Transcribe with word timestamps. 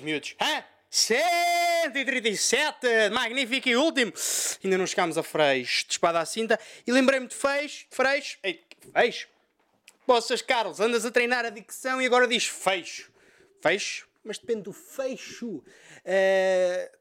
miúdos? 0.00 0.34
Hã? 0.40 0.64
137! 0.90 3.10
Magnífico 3.12 3.68
e 3.68 3.76
último! 3.76 4.12
Ainda 4.62 4.78
não 4.78 4.86
chegámos 4.86 5.18
a 5.18 5.22
Freixo, 5.22 5.86
de 5.86 5.92
espada 5.92 6.20
à 6.20 6.24
cinta, 6.24 6.58
e 6.86 6.92
lembrei-me 6.92 7.26
de 7.26 7.34
Freixo, 7.34 7.86
Freixo, 7.90 8.38
ei, 8.42 8.64
Freixo. 8.92 9.28
Poças, 10.06 10.42
Carlos, 10.42 10.80
andas 10.80 11.04
a 11.04 11.10
treinar 11.10 11.44
a 11.44 11.50
dicção 11.50 12.00
e 12.00 12.06
agora 12.06 12.28
diz 12.28 12.46
fecho. 12.46 13.10
Fecho? 13.60 14.06
Mas 14.22 14.38
depende 14.38 14.62
do 14.62 14.72
fecho. 14.72 15.64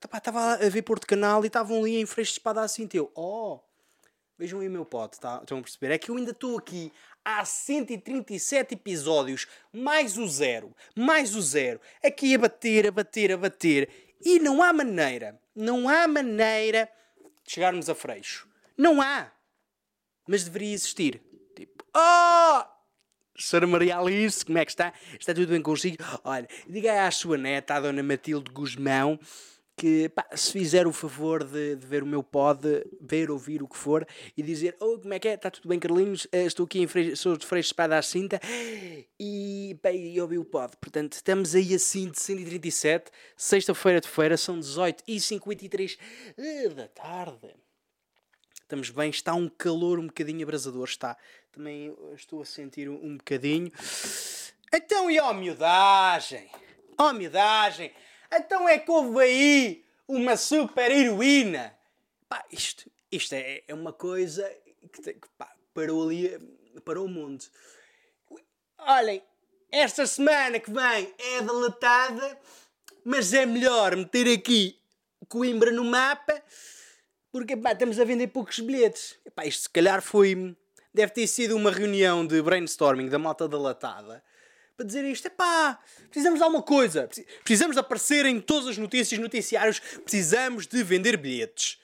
Estava 0.02 0.58
uh, 0.58 0.66
a 0.66 0.70
ver 0.70 0.82
Porto 0.82 1.06
Canal 1.06 1.44
e 1.44 1.48
estavam 1.48 1.80
ali 1.80 1.98
em 1.98 2.06
Freixo 2.06 2.32
de 2.32 2.40
espada 2.40 2.62
à 2.62 2.68
cinta. 2.68 2.96
Eu, 2.96 3.12
oh, 3.14 3.60
vejam 4.38 4.60
aí 4.60 4.68
o 4.68 4.72
meu 4.72 4.86
pote, 4.86 5.20
tá? 5.20 5.40
estão 5.42 5.60
a 5.60 5.62
perceber? 5.62 5.94
É 5.94 5.98
que 5.98 6.10
eu 6.10 6.18
ainda 6.18 6.32
estou 6.32 6.58
aqui 6.58 6.92
há 7.24 7.44
137 7.46 8.74
episódios, 8.74 9.48
mais 9.72 10.18
o 10.18 10.28
zero, 10.28 10.76
mais 10.96 11.36
o 11.36 11.42
zero, 11.42 11.80
aqui 12.04 12.36
a 12.36 12.38
bater, 12.38 12.88
a 12.88 12.92
bater, 12.92 13.32
a 13.32 13.38
bater, 13.38 13.90
e 14.22 14.40
não 14.40 14.62
há 14.62 14.74
maneira, 14.74 15.40
não 15.56 15.88
há 15.88 16.08
maneira 16.08 16.90
de 17.46 17.54
chegarmos 17.54 17.90
a 17.90 17.96
freixo. 17.96 18.48
Não 18.78 19.02
há. 19.02 19.32
Mas 20.28 20.44
deveria 20.44 20.74
existir. 20.74 21.22
Tipo, 21.56 21.86
oh! 21.96 22.74
Sra. 23.36 23.66
Maria 23.68 23.98
Alice, 23.98 24.46
como 24.46 24.58
é 24.58 24.66
que 24.66 24.72
está? 24.72 24.94
Está 25.20 25.34
tudo 25.34 25.48
bem 25.48 25.62
consigo? 25.62 25.98
Olha, 26.24 26.48
diga 26.68 27.06
à 27.06 27.12
sua 27.12 27.38
neta, 27.38 27.76
a 27.76 27.80
Dona 27.80 28.04
Matilde 28.04 28.52
Guzmão, 28.52 29.20
que 29.76 30.10
pá, 30.10 30.26
se 30.36 30.52
fizer 30.52 30.86
o 30.88 30.92
favor 30.92 31.44
de, 31.44 31.76
de, 31.76 31.86
ver 31.86 32.04
o 32.04 32.06
meu 32.06 32.24
pod, 32.24 32.62
ver, 33.02 33.32
ouvir 33.32 33.64
o 33.64 33.68
que 33.68 33.78
for 33.78 34.08
e 34.38 34.44
dizer: 34.44 34.76
Oh, 34.80 35.00
como 35.00 35.14
é 35.14 35.20
que 35.20 35.28
é? 35.28 35.34
Está 35.34 35.50
tudo 35.50 35.68
bem, 35.68 35.80
Carlinhos? 35.80 36.26
Uh, 36.26 36.46
estou 36.48 36.66
aqui 36.66 36.80
em 36.80 36.88
Freixo, 36.88 37.18
sou 37.18 37.38
de 37.38 37.46
Freixo 37.46 37.70
Espada 37.70 37.98
à 37.98 38.02
Cinta 38.02 38.40
e, 39.20 39.78
pá, 39.82 39.92
e 39.92 40.20
ouvi 40.22 40.38
o 40.38 40.46
pod. 40.46 40.76
Portanto, 40.78 41.14
estamos 41.14 41.56
aí 41.56 41.74
assim 41.74 42.10
de 42.10 42.20
137, 42.20 43.12
sexta-feira 43.36 44.00
de 44.00 44.08
feira, 44.08 44.38
são 44.38 44.60
18 44.60 45.04
e 45.08 45.20
53 45.20 45.98
uh, 46.38 46.74
da 46.74 46.88
tarde. 46.88 47.54
Estamos 48.62 48.90
bem, 48.90 49.10
está 49.10 49.36
um 49.36 49.48
calor 49.48 50.00
um 50.00 50.08
bocadinho 50.08 50.44
abrasador, 50.44 50.86
está. 50.86 51.16
Também 51.52 51.96
estou 52.16 52.42
a 52.42 52.46
sentir 52.46 52.90
um, 52.90 53.18
bocadinho. 53.18 53.72
Então, 54.74 55.12
e 55.12 55.20
ó, 55.20 55.32
miudagem? 55.32 56.50
Ó, 56.98 57.14
miudagem! 57.14 57.92
Então 58.36 58.68
é 58.68 58.80
que 58.80 58.90
houve 58.90 59.22
aí 59.22 59.86
uma 60.08 60.36
super 60.36 60.90
heroína. 60.90 61.76
Pá, 62.28 62.44
isto, 62.52 62.90
isto 63.12 63.34
é, 63.34 63.64
é 63.68 63.74
uma 63.74 63.94
coisa 63.94 64.50
que, 64.92 65.14
que 65.14 65.28
pá, 65.38 65.54
parou 65.74 66.08
ali, 66.08 66.32
parou 66.84 67.06
o 67.06 67.10
mundo. 67.10 67.46
Olhem, 68.78 69.22
esta 69.72 70.06
semana 70.08 70.60
que 70.60 70.72
vem 70.72 71.14
é 71.18 71.42
delatada, 71.42 72.40
mas 73.06 73.34
é 73.34 73.46
melhor 73.46 73.96
meter 73.96 74.28
aqui 74.32 74.80
Coimbra 75.28 75.72
no 75.72 75.86
mapa, 75.86 76.42
porque 77.32 77.56
pá, 77.56 77.72
estamos 77.72 78.00
a 78.00 78.04
vender 78.04 78.28
poucos 78.28 78.60
bilhetes. 78.60 79.18
Pá, 79.36 79.46
isto 79.46 79.64
se 79.64 79.70
calhar 79.70 80.02
foi. 80.02 80.56
Deve 80.94 81.12
ter 81.12 81.28
sido 81.28 81.56
uma 81.56 81.72
reunião 81.72 82.26
de 82.26 82.42
brainstorming 82.42 83.10
da 83.10 83.18
malta 83.18 83.48
da 83.48 83.58
latada 83.58 84.24
para 84.84 84.88
dizer 84.88 85.06
isto. 85.06 85.28
É 85.28 85.30
pá, 85.30 85.80
precisamos 86.10 86.40
de 86.40 86.44
alguma 86.44 86.62
coisa. 86.62 87.10
Precisamos 87.44 87.76
de 87.76 87.80
aparecer 87.80 88.26
em 88.26 88.40
todas 88.40 88.68
as 88.68 88.78
notícias, 88.78 89.20
noticiários. 89.20 89.80
Precisamos 89.80 90.68
de 90.68 90.84
vender 90.84 91.18
bilhetes. 91.18 91.80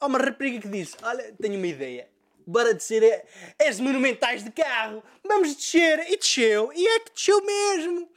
Há 0.00 0.06
uma 0.06 0.18
rapariga 0.18 0.60
que 0.60 0.68
disse: 0.68 0.96
Olha, 1.02 1.34
tenho 1.40 1.56
uma 1.56 1.66
ideia. 1.66 2.08
Bora 2.46 2.72
descer 2.72 3.24
as 3.60 3.78
monumentais 3.78 4.42
de 4.42 4.50
carro. 4.50 5.02
Vamos 5.22 5.54
descer. 5.54 6.10
E 6.10 6.16
desceu. 6.16 6.72
E 6.74 6.86
é 6.86 7.00
que 7.00 7.12
desceu 7.12 7.44
mesmo. 7.44 8.08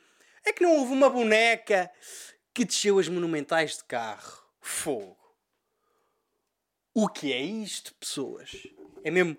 É 0.45 0.53
que 0.53 0.63
não 0.63 0.77
houve 0.77 0.93
uma 0.93 1.09
boneca 1.09 1.91
que 2.53 2.65
desceu 2.65 2.97
as 2.97 3.09
monumentais 3.09 3.77
de 3.77 3.83
carro. 3.83 4.41
Fogo. 4.61 5.17
O 6.93 7.07
que 7.07 7.31
é 7.31 7.41
isto, 7.41 7.93
pessoas? 7.95 8.67
É 9.03 9.11
mesmo 9.11 9.37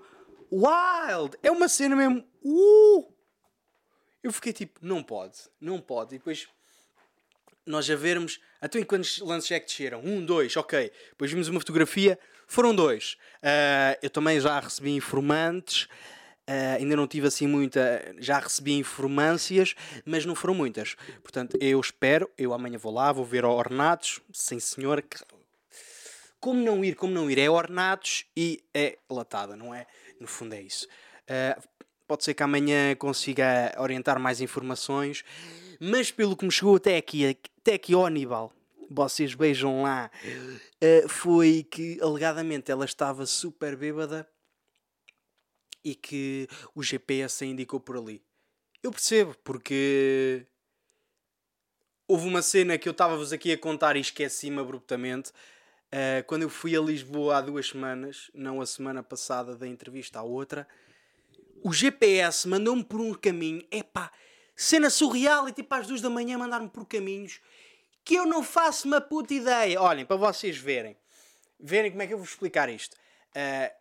wild. 0.50 1.36
É 1.42 1.50
uma 1.50 1.68
cena 1.68 1.96
mesmo. 1.96 2.24
Uh! 2.42 3.11
Eu 4.22 4.32
fiquei 4.32 4.52
tipo, 4.52 4.78
não 4.82 5.02
pode, 5.02 5.38
não 5.60 5.80
pode. 5.80 6.14
E 6.14 6.18
depois 6.18 6.48
nós 7.66 7.88
a 7.90 7.96
vermos, 7.96 8.40
até 8.60 8.78
em 8.78 8.84
quantos 8.84 9.18
lances 9.18 9.50
é 9.50 9.60
que 9.60 9.66
desceram? 9.66 10.00
Um, 10.04 10.24
dois, 10.24 10.56
ok. 10.56 10.92
Depois 11.10 11.30
vimos 11.30 11.48
uma 11.48 11.60
fotografia, 11.60 12.18
foram 12.46 12.74
dois. 12.74 13.16
Uh, 13.38 13.98
eu 14.02 14.10
também 14.10 14.40
já 14.40 14.58
recebi 14.60 14.90
informantes, 14.90 15.84
uh, 16.48 16.76
ainda 16.78 16.96
não 16.96 17.06
tive 17.06 17.26
assim 17.26 17.46
muita, 17.46 18.14
já 18.18 18.38
recebi 18.38 18.74
informâncias, 18.74 19.74
mas 20.04 20.24
não 20.24 20.34
foram 20.34 20.54
muitas. 20.54 20.96
Portanto, 21.22 21.56
eu 21.60 21.80
espero, 21.80 22.30
eu 22.36 22.52
amanhã 22.52 22.78
vou 22.78 22.92
lá, 22.92 23.12
vou 23.12 23.24
ver 23.24 23.44
Ornatos, 23.44 24.20
sem 24.32 24.58
senhor. 24.60 25.04
Como 26.40 26.60
não 26.60 26.84
ir, 26.84 26.96
como 26.96 27.12
não 27.12 27.30
ir? 27.30 27.38
É 27.38 27.48
Ornatos 27.48 28.24
e 28.36 28.62
é 28.74 28.98
latada, 29.08 29.56
não 29.56 29.72
é? 29.72 29.86
No 30.20 30.26
fundo 30.26 30.54
é 30.54 30.60
isso. 30.60 30.86
Uh, 31.22 31.62
Pode 32.12 32.24
ser 32.24 32.34
que 32.34 32.42
amanhã 32.42 32.94
consiga 32.94 33.74
orientar 33.78 34.20
mais 34.20 34.42
informações, 34.42 35.24
mas 35.80 36.10
pelo 36.10 36.36
que 36.36 36.44
me 36.44 36.52
chegou 36.52 36.76
até 36.76 36.98
aqui, 36.98 37.38
até 37.58 37.72
aqui 37.72 37.94
ao 37.94 38.52
vocês 38.90 39.32
vejam 39.32 39.80
lá, 39.84 40.10
uh, 40.22 41.08
foi 41.08 41.66
que 41.70 41.98
alegadamente 42.02 42.70
ela 42.70 42.84
estava 42.84 43.24
super 43.24 43.76
bêbada 43.76 44.28
e 45.82 45.94
que 45.94 46.46
o 46.74 46.82
GPS 46.82 47.44
a 47.44 47.46
indicou 47.46 47.80
por 47.80 47.96
ali. 47.96 48.22
Eu 48.82 48.90
percebo, 48.90 49.34
porque 49.42 50.46
houve 52.06 52.28
uma 52.28 52.42
cena 52.42 52.76
que 52.76 52.90
eu 52.90 52.92
estava-vos 52.92 53.32
aqui 53.32 53.52
a 53.52 53.56
contar 53.56 53.96
e 53.96 54.00
esqueci-me 54.00 54.60
abruptamente. 54.60 55.30
Uh, 55.30 56.22
quando 56.26 56.42
eu 56.42 56.50
fui 56.50 56.76
a 56.76 56.80
Lisboa 56.82 57.38
há 57.38 57.40
duas 57.40 57.70
semanas, 57.70 58.30
não 58.34 58.60
a 58.60 58.66
semana 58.66 59.02
passada 59.02 59.56
da 59.56 59.66
entrevista 59.66 60.18
à 60.18 60.22
outra, 60.22 60.68
o 61.62 61.72
GPS 61.72 62.48
mandou-me 62.48 62.84
por 62.84 63.00
um 63.00 63.14
caminho, 63.14 63.64
epá, 63.70 64.10
cena 64.56 64.90
surreal 64.90 65.48
e 65.48 65.52
tipo 65.52 65.74
às 65.74 65.86
duas 65.86 66.00
da 66.00 66.10
manhã 66.10 66.36
mandar-me 66.36 66.68
por 66.68 66.86
caminhos 66.86 67.40
que 68.04 68.14
eu 68.14 68.26
não 68.26 68.42
faço 68.42 68.88
uma 68.88 69.00
puta 69.00 69.32
ideia. 69.32 69.80
Olhem, 69.80 70.04
para 70.04 70.16
vocês 70.16 70.56
verem, 70.56 70.96
verem 71.58 71.90
como 71.90 72.02
é 72.02 72.06
que 72.06 72.12
eu 72.12 72.18
vou 72.18 72.26
explicar 72.26 72.68
isto. 72.68 72.94
Uh, 72.94 73.72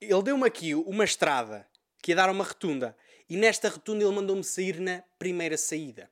ele 0.00 0.22
deu-me 0.22 0.46
aqui 0.46 0.74
uma 0.74 1.04
estrada 1.04 1.66
que 2.02 2.12
ia 2.12 2.16
dar 2.16 2.30
uma 2.30 2.44
rotunda 2.44 2.96
e 3.28 3.36
nesta 3.36 3.68
rotunda 3.68 4.04
ele 4.04 4.14
mandou-me 4.14 4.44
sair 4.44 4.78
na 4.80 5.02
primeira 5.18 5.56
saída. 5.56 6.10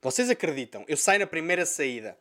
Vocês 0.00 0.28
acreditam? 0.28 0.84
Eu 0.86 0.96
saio 0.96 1.20
na 1.20 1.26
primeira 1.26 1.64
saída, 1.64 2.18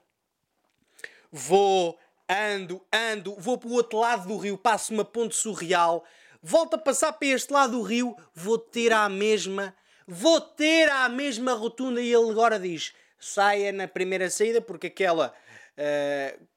vou, 1.30 2.00
ando, 2.30 2.82
ando, 2.94 3.36
vou 3.36 3.58
para 3.58 3.68
o 3.68 3.74
outro 3.74 4.00
lado 4.00 4.28
do 4.28 4.38
rio, 4.38 4.58
passo 4.58 4.94
uma 4.94 5.04
ponte 5.04 5.36
surreal 5.36 6.06
volto 6.44 6.74
a 6.74 6.78
passar 6.78 7.14
para 7.14 7.30
este 7.30 7.52
lado 7.52 7.78
do 7.78 7.82
rio, 7.82 8.16
vou 8.36 8.60
ter 8.60 8.92
a 8.92 9.08
mesma, 9.08 9.74
vou 10.06 10.42
ter 10.42 10.90
a 10.90 11.08
mesma 11.08 11.54
rotunda. 11.54 12.02
E 12.02 12.14
ele 12.14 12.30
agora 12.30 12.60
diz: 12.60 12.94
saia 13.18 13.72
na 13.72 13.88
primeira 13.88 14.30
saída, 14.30 14.62
porque 14.62 14.88
aquela 14.88 15.34
uh, 15.78 16.48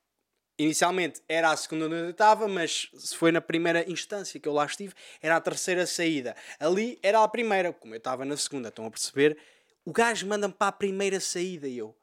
inicialmente 0.58 1.22
era 1.28 1.50
a 1.50 1.56
segunda 1.56 1.86
onde 1.86 1.94
eu 1.94 2.10
estava, 2.10 2.48
mas 2.48 2.88
se 2.98 3.16
foi 3.16 3.30
na 3.30 3.40
primeira 3.40 3.88
instância 3.88 4.40
que 4.40 4.48
eu 4.48 4.52
lá 4.52 4.66
estive, 4.66 4.92
era 5.22 5.36
a 5.36 5.40
terceira 5.40 5.86
saída. 5.86 6.34
Ali 6.58 6.98
era 7.02 7.22
a 7.22 7.28
primeira, 7.28 7.72
como 7.72 7.94
eu 7.94 7.98
estava 7.98 8.24
na 8.24 8.36
segunda, 8.36 8.68
estão 8.68 8.86
a 8.86 8.90
perceber? 8.90 9.38
O 9.84 9.92
gajo 9.92 10.26
manda-me 10.26 10.52
para 10.52 10.68
a 10.68 10.72
primeira 10.72 11.20
saída 11.20 11.68
e 11.68 11.78
eu. 11.78 11.96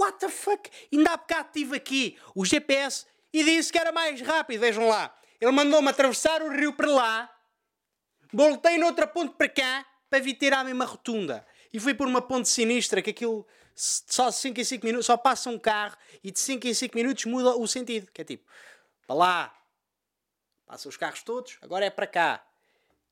What 0.00 0.18
the 0.18 0.28
fuck? 0.28 0.70
Ainda 0.92 1.12
há 1.12 1.16
bocado 1.16 1.48
estive 1.48 1.76
aqui, 1.76 2.18
o 2.34 2.44
GPS, 2.44 3.04
e 3.32 3.44
disse 3.44 3.72
que 3.72 3.78
era 3.78 3.92
mais 3.92 4.20
rápido, 4.20 4.60
vejam 4.60 4.88
lá. 4.88 5.14
Ele 5.40 5.52
mandou-me 5.52 5.88
atravessar 5.88 6.42
o 6.42 6.50
rio 6.50 6.72
para 6.72 6.90
lá, 6.90 7.36
voltei 8.32 8.78
noutra 8.78 9.06
ponte 9.06 9.34
para 9.36 9.48
cá, 9.48 9.86
para 10.10 10.20
vir 10.20 10.34
ter 10.34 10.52
a 10.52 10.64
mesma 10.64 10.84
rotunda. 10.84 11.46
E 11.72 11.78
fui 11.78 11.94
por 11.94 12.06
uma 12.06 12.22
ponte 12.22 12.48
sinistra, 12.48 13.02
que 13.02 13.10
aquilo 13.10 13.46
só 13.74 14.28
de 14.28 14.34
5 14.34 14.60
em 14.60 14.64
5 14.64 14.86
minutos, 14.86 15.06
só 15.06 15.16
passa 15.16 15.48
um 15.50 15.58
carro 15.58 15.96
e 16.24 16.32
de 16.32 16.40
5 16.40 16.66
em 16.66 16.74
5 16.74 16.96
minutos 16.96 17.24
muda 17.26 17.56
o 17.56 17.66
sentido. 17.68 18.10
Que 18.12 18.22
é 18.22 18.24
tipo, 18.24 18.44
para 19.06 19.16
lá, 19.16 19.62
passa 20.66 20.88
os 20.88 20.96
carros 20.96 21.22
todos, 21.22 21.58
agora 21.62 21.84
é 21.84 21.90
para 21.90 22.06
cá. 22.06 22.44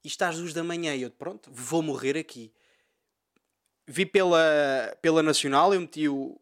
E 0.03 0.09
está 0.09 0.29
às 0.29 0.39
duas 0.39 0.53
da 0.53 0.65
manhã 0.65 0.95
e 0.95 1.03
eu, 1.03 1.11
pronto, 1.11 1.51
vou 1.53 1.83
morrer 1.83 2.17
aqui. 2.17 2.53
Vi 3.87 4.05
pela, 4.05 4.97
pela 5.01 5.23
Nacional, 5.23 5.73
eu 5.73 5.81
meti 5.81 6.09
o, 6.09 6.41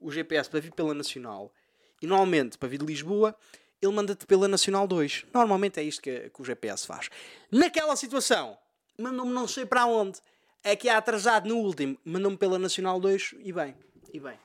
o 0.00 0.10
GPS 0.10 0.48
para 0.48 0.60
vir 0.60 0.72
pela 0.72 0.94
Nacional. 0.94 1.52
E 2.00 2.06
normalmente, 2.06 2.56
para 2.56 2.68
vir 2.68 2.78
de 2.78 2.86
Lisboa, 2.86 3.36
ele 3.80 3.92
manda-te 3.92 4.26
pela 4.26 4.48
Nacional 4.48 4.86
2. 4.86 5.26
Normalmente 5.32 5.80
é 5.80 5.82
isto 5.82 6.02
que, 6.02 6.30
que 6.30 6.42
o 6.42 6.44
GPS 6.44 6.86
faz. 6.86 7.08
Naquela 7.50 7.96
situação, 7.96 8.58
mandou-me 8.98 9.32
não 9.32 9.46
sei 9.46 9.64
para 9.64 9.86
onde. 9.86 10.20
É 10.62 10.74
que 10.74 10.88
há 10.88 10.98
atrasado 10.98 11.48
no 11.48 11.56
último, 11.56 11.96
mandou-me 12.04 12.36
pela 12.36 12.58
Nacional 12.58 12.98
2 12.98 13.36
e 13.38 13.52
bem, 13.52 13.74
e 14.12 14.18
bem. 14.18 14.38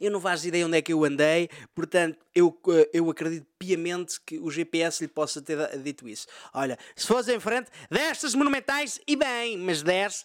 Eu 0.00 0.10
não 0.10 0.20
faço 0.20 0.48
ideia 0.48 0.66
onde 0.66 0.78
é 0.78 0.82
que 0.82 0.92
eu 0.92 1.04
andei, 1.04 1.48
portanto, 1.74 2.18
eu, 2.34 2.58
eu 2.92 3.08
acredito 3.10 3.46
piamente 3.58 4.20
que 4.20 4.38
o 4.38 4.50
GPS 4.50 5.04
lhe 5.04 5.08
possa 5.08 5.40
ter 5.40 5.78
dito 5.78 6.08
isso. 6.08 6.26
Olha, 6.52 6.78
se 6.96 7.06
fosse 7.06 7.34
em 7.34 7.38
frente 7.38 7.70
destas 7.90 8.34
monumentais, 8.34 9.00
e 9.06 9.14
bem, 9.14 9.56
mas 9.58 9.82
desce, 9.82 10.24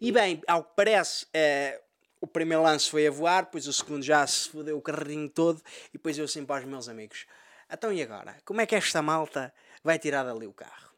e 0.00 0.12
bem, 0.12 0.40
ao 0.46 0.62
que 0.62 0.70
parece, 0.76 1.24
uh, 1.24 1.82
o 2.22 2.26
primeiro 2.28 2.62
lance 2.62 2.88
foi 2.88 3.04
a 3.04 3.10
voar, 3.10 3.46
depois 3.46 3.66
o 3.66 3.72
segundo 3.72 4.04
já 4.04 4.24
se 4.24 4.48
fodeu 4.48 4.78
o 4.78 4.80
carrinho 4.80 5.28
todo 5.28 5.60
e 5.88 5.94
depois 5.94 6.16
eu 6.16 6.26
para 6.46 6.60
os 6.62 6.68
meus 6.68 6.88
amigos. 6.88 7.26
Então 7.68 7.92
e 7.92 8.00
agora? 8.00 8.38
Como 8.44 8.60
é 8.60 8.66
que 8.66 8.76
esta 8.76 9.02
malta 9.02 9.52
vai 9.82 9.98
tirar 9.98 10.22
dali 10.22 10.46
o 10.46 10.52
carro? 10.52 10.92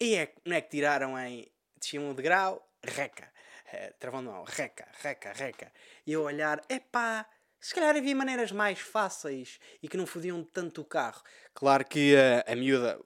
E 0.00 0.14
é, 0.14 0.32
não 0.42 0.56
é 0.56 0.62
que 0.62 0.70
tiraram 0.70 1.18
em. 1.18 1.52
desciam 1.78 2.08
um 2.08 2.14
degrau, 2.14 2.66
reca. 2.82 3.30
É, 3.70 3.92
travão 4.00 4.42
reca, 4.42 4.88
reca, 5.02 5.32
reca. 5.34 5.72
E 6.06 6.12
eu 6.12 6.22
olhar, 6.22 6.64
epá, 6.68 7.28
se 7.60 7.74
calhar 7.74 7.94
havia 7.94 8.16
maneiras 8.16 8.50
mais 8.50 8.80
fáceis 8.80 9.60
e 9.82 9.88
que 9.88 9.98
não 9.98 10.06
fodiam 10.06 10.42
tanto 10.42 10.80
o 10.80 10.84
carro. 10.84 11.22
Claro 11.52 11.84
que 11.84 12.16
a, 12.16 12.52
a 12.52 12.56
miúda 12.56 12.98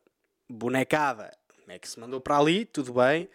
bonecada 0.49 1.37
é 1.66 1.76
que 1.76 1.88
se 1.88 1.99
mandou 1.99 2.20
para 2.20 2.38
ali, 2.38 2.64
tudo 2.64 2.94
bem. 2.94 3.28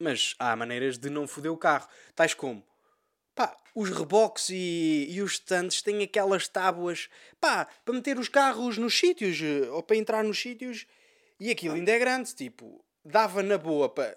Mas 0.00 0.34
há 0.38 0.56
maneiras 0.56 0.98
de 0.98 1.10
não 1.10 1.28
foder 1.28 1.52
o 1.52 1.56
carro. 1.56 1.86
Tais 2.16 2.32
como, 2.34 2.64
pá, 3.34 3.56
os 3.74 3.90
reboques 3.90 4.48
e, 4.48 5.06
e 5.10 5.22
os 5.22 5.32
stands 5.34 5.82
têm 5.82 6.02
aquelas 6.02 6.48
tábuas, 6.48 7.08
pá, 7.40 7.66
para 7.84 7.94
meter 7.94 8.18
os 8.18 8.28
carros 8.28 8.78
nos 8.78 8.98
sítios, 8.98 9.38
eh, 9.42 9.68
ou 9.70 9.82
para 9.82 9.96
entrar 9.96 10.24
nos 10.24 10.40
sítios. 10.40 10.86
E 11.38 11.50
aquilo 11.50 11.74
ainda 11.74 11.92
é 11.92 11.98
grande, 11.98 12.34
tipo, 12.34 12.84
dava 13.04 13.42
na 13.42 13.58
boa 13.58 13.88
para 13.88 14.16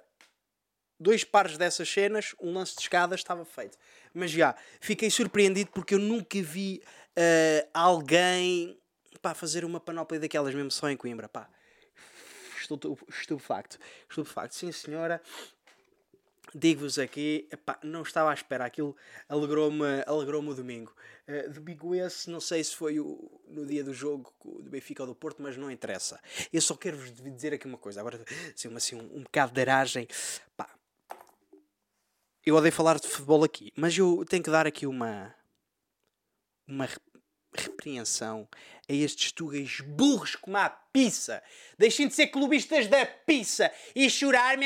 dois 1.00 1.24
pares 1.24 1.58
dessas 1.58 1.90
cenas, 1.90 2.34
um 2.42 2.54
lance 2.54 2.76
de 2.76 2.82
escada 2.82 3.14
estava 3.14 3.44
feito. 3.44 3.78
Mas 4.14 4.32
já, 4.32 4.56
fiquei 4.80 5.10
surpreendido 5.10 5.70
porque 5.72 5.96
eu 5.96 6.00
nunca 6.00 6.42
vi 6.42 6.82
uh, 7.18 7.70
alguém 7.74 8.80
pá, 9.22 9.34
fazer 9.34 9.66
uma 9.66 9.80
panóplia 9.80 10.20
daquelas 10.20 10.54
mesmo 10.54 10.72
só 10.72 10.90
em 10.90 10.98
Coimbra, 10.98 11.28
pá. 11.28 11.50
Estupefacto. 13.10 13.78
Estupefacto. 14.10 14.56
Sim, 14.56 14.72
senhora. 14.72 15.22
Digo-vos 16.54 17.00
aqui, 17.00 17.48
epá, 17.51 17.80
não 17.84 18.04
estava 18.04 18.30
à 18.30 18.34
espera, 18.34 18.66
aquilo 18.66 18.95
alegrou-me 19.28 20.04
alegrou 20.06 20.44
o 20.44 20.54
domingo. 20.54 20.94
Uh, 21.28 21.50
domingo 21.50 21.95
esse, 21.95 22.30
não 22.30 22.40
sei 22.40 22.63
se 22.63 22.75
foi 22.75 23.00
o, 23.00 23.42
no 23.48 23.66
dia 23.66 23.84
do 23.84 23.94
jogo 23.94 24.31
do 24.62 24.69
Benfica 24.69 25.04
ou 25.04 25.07
do 25.07 25.16
Porto, 25.16 25.42
mas 25.42 25.57
não 25.57 25.72
interessa. 25.72 26.19
Eu 26.51 26.62
só 26.62 26.75
quero 26.75 26.98
vos 26.98 27.12
dizer 27.12 27.54
aqui 27.54 27.66
uma 27.66 27.78
coisa, 27.78 28.01
agora 28.01 28.24
assim, 28.54 28.75
assim, 28.75 28.95
um, 28.95 29.18
um 29.18 29.24
bocado 29.24 29.54
de 29.54 29.62
aragem. 29.62 30.07
Eu 32.46 32.56
odeio 32.56 32.74
falar 32.74 33.00
de 33.00 33.07
futebol 33.07 33.44
aqui, 33.44 33.72
mas 33.75 33.98
eu 33.98 34.25
tenho 34.28 34.44
que 34.44 34.51
dar 34.51 34.68
aqui 34.68 34.86
uma, 34.86 35.34
uma 36.68 36.88
repreensão 37.62 38.48
a 38.90 38.94
estes 38.94 39.32
tugas 39.32 39.80
burros 39.82 40.36
como 40.36 40.58
a 40.58 40.70
pizza. 40.70 41.42
Deixem 41.78 42.08
de 42.08 42.14
ser 42.14 42.28
clubistas 42.28 42.88
da 42.88 43.06
pizza 43.06 43.72
e 43.96 44.10
chorar. 44.10 44.58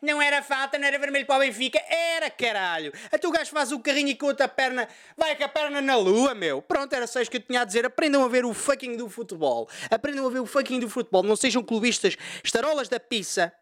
Não 0.00 0.22
era 0.22 0.42
falta, 0.42 0.78
não 0.78 0.86
era 0.86 0.98
vermelho 0.98 1.26
para 1.26 1.36
o 1.36 1.38
Benfica. 1.40 1.78
Era 1.88 2.30
caralho. 2.30 2.92
A 3.10 3.18
tu 3.18 3.30
gajo 3.30 3.50
faz 3.50 3.72
o 3.72 3.80
carrinho 3.80 4.08
e 4.08 4.14
com 4.14 4.26
outra 4.26 4.48
perna 4.48 4.88
vai 5.16 5.36
com 5.36 5.44
a 5.44 5.48
perna 5.48 5.80
na 5.80 5.96
lua, 5.96 6.34
meu. 6.34 6.62
Pronto, 6.62 6.92
era 6.94 7.06
só 7.06 7.20
isso 7.20 7.30
que 7.30 7.38
eu 7.38 7.42
tinha 7.42 7.62
a 7.62 7.64
dizer. 7.64 7.84
Aprendam 7.84 8.24
a 8.24 8.28
ver 8.28 8.44
o 8.44 8.54
fucking 8.54 8.96
do 8.96 9.08
futebol. 9.08 9.68
Aprendam 9.90 10.26
a 10.26 10.30
ver 10.30 10.40
o 10.40 10.46
fucking 10.46 10.80
do 10.80 10.88
futebol. 10.88 11.22
Não 11.22 11.36
sejam 11.36 11.62
clubistas 11.62 12.16
estarolas 12.42 12.88
da 12.88 13.00
pizza. 13.00 13.52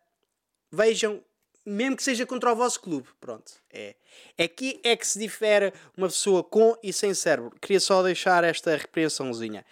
Vejam 0.70 1.22
mesmo 1.66 1.96
que 1.96 2.02
seja 2.02 2.24
contra 2.24 2.52
o 2.52 2.56
vosso 2.56 2.80
clube. 2.80 3.08
Pronto, 3.20 3.52
é. 3.72 3.96
Aqui 4.38 4.80
é 4.84 4.96
que 4.96 5.06
se 5.06 5.18
difere 5.18 5.72
uma 5.96 6.06
pessoa 6.06 6.44
com 6.44 6.78
e 6.80 6.92
sem 6.92 7.12
cérebro. 7.12 7.58
Queria 7.60 7.80
só 7.80 8.04
deixar 8.04 8.44
esta 8.44 8.76
repreensãozinha. 8.76 9.66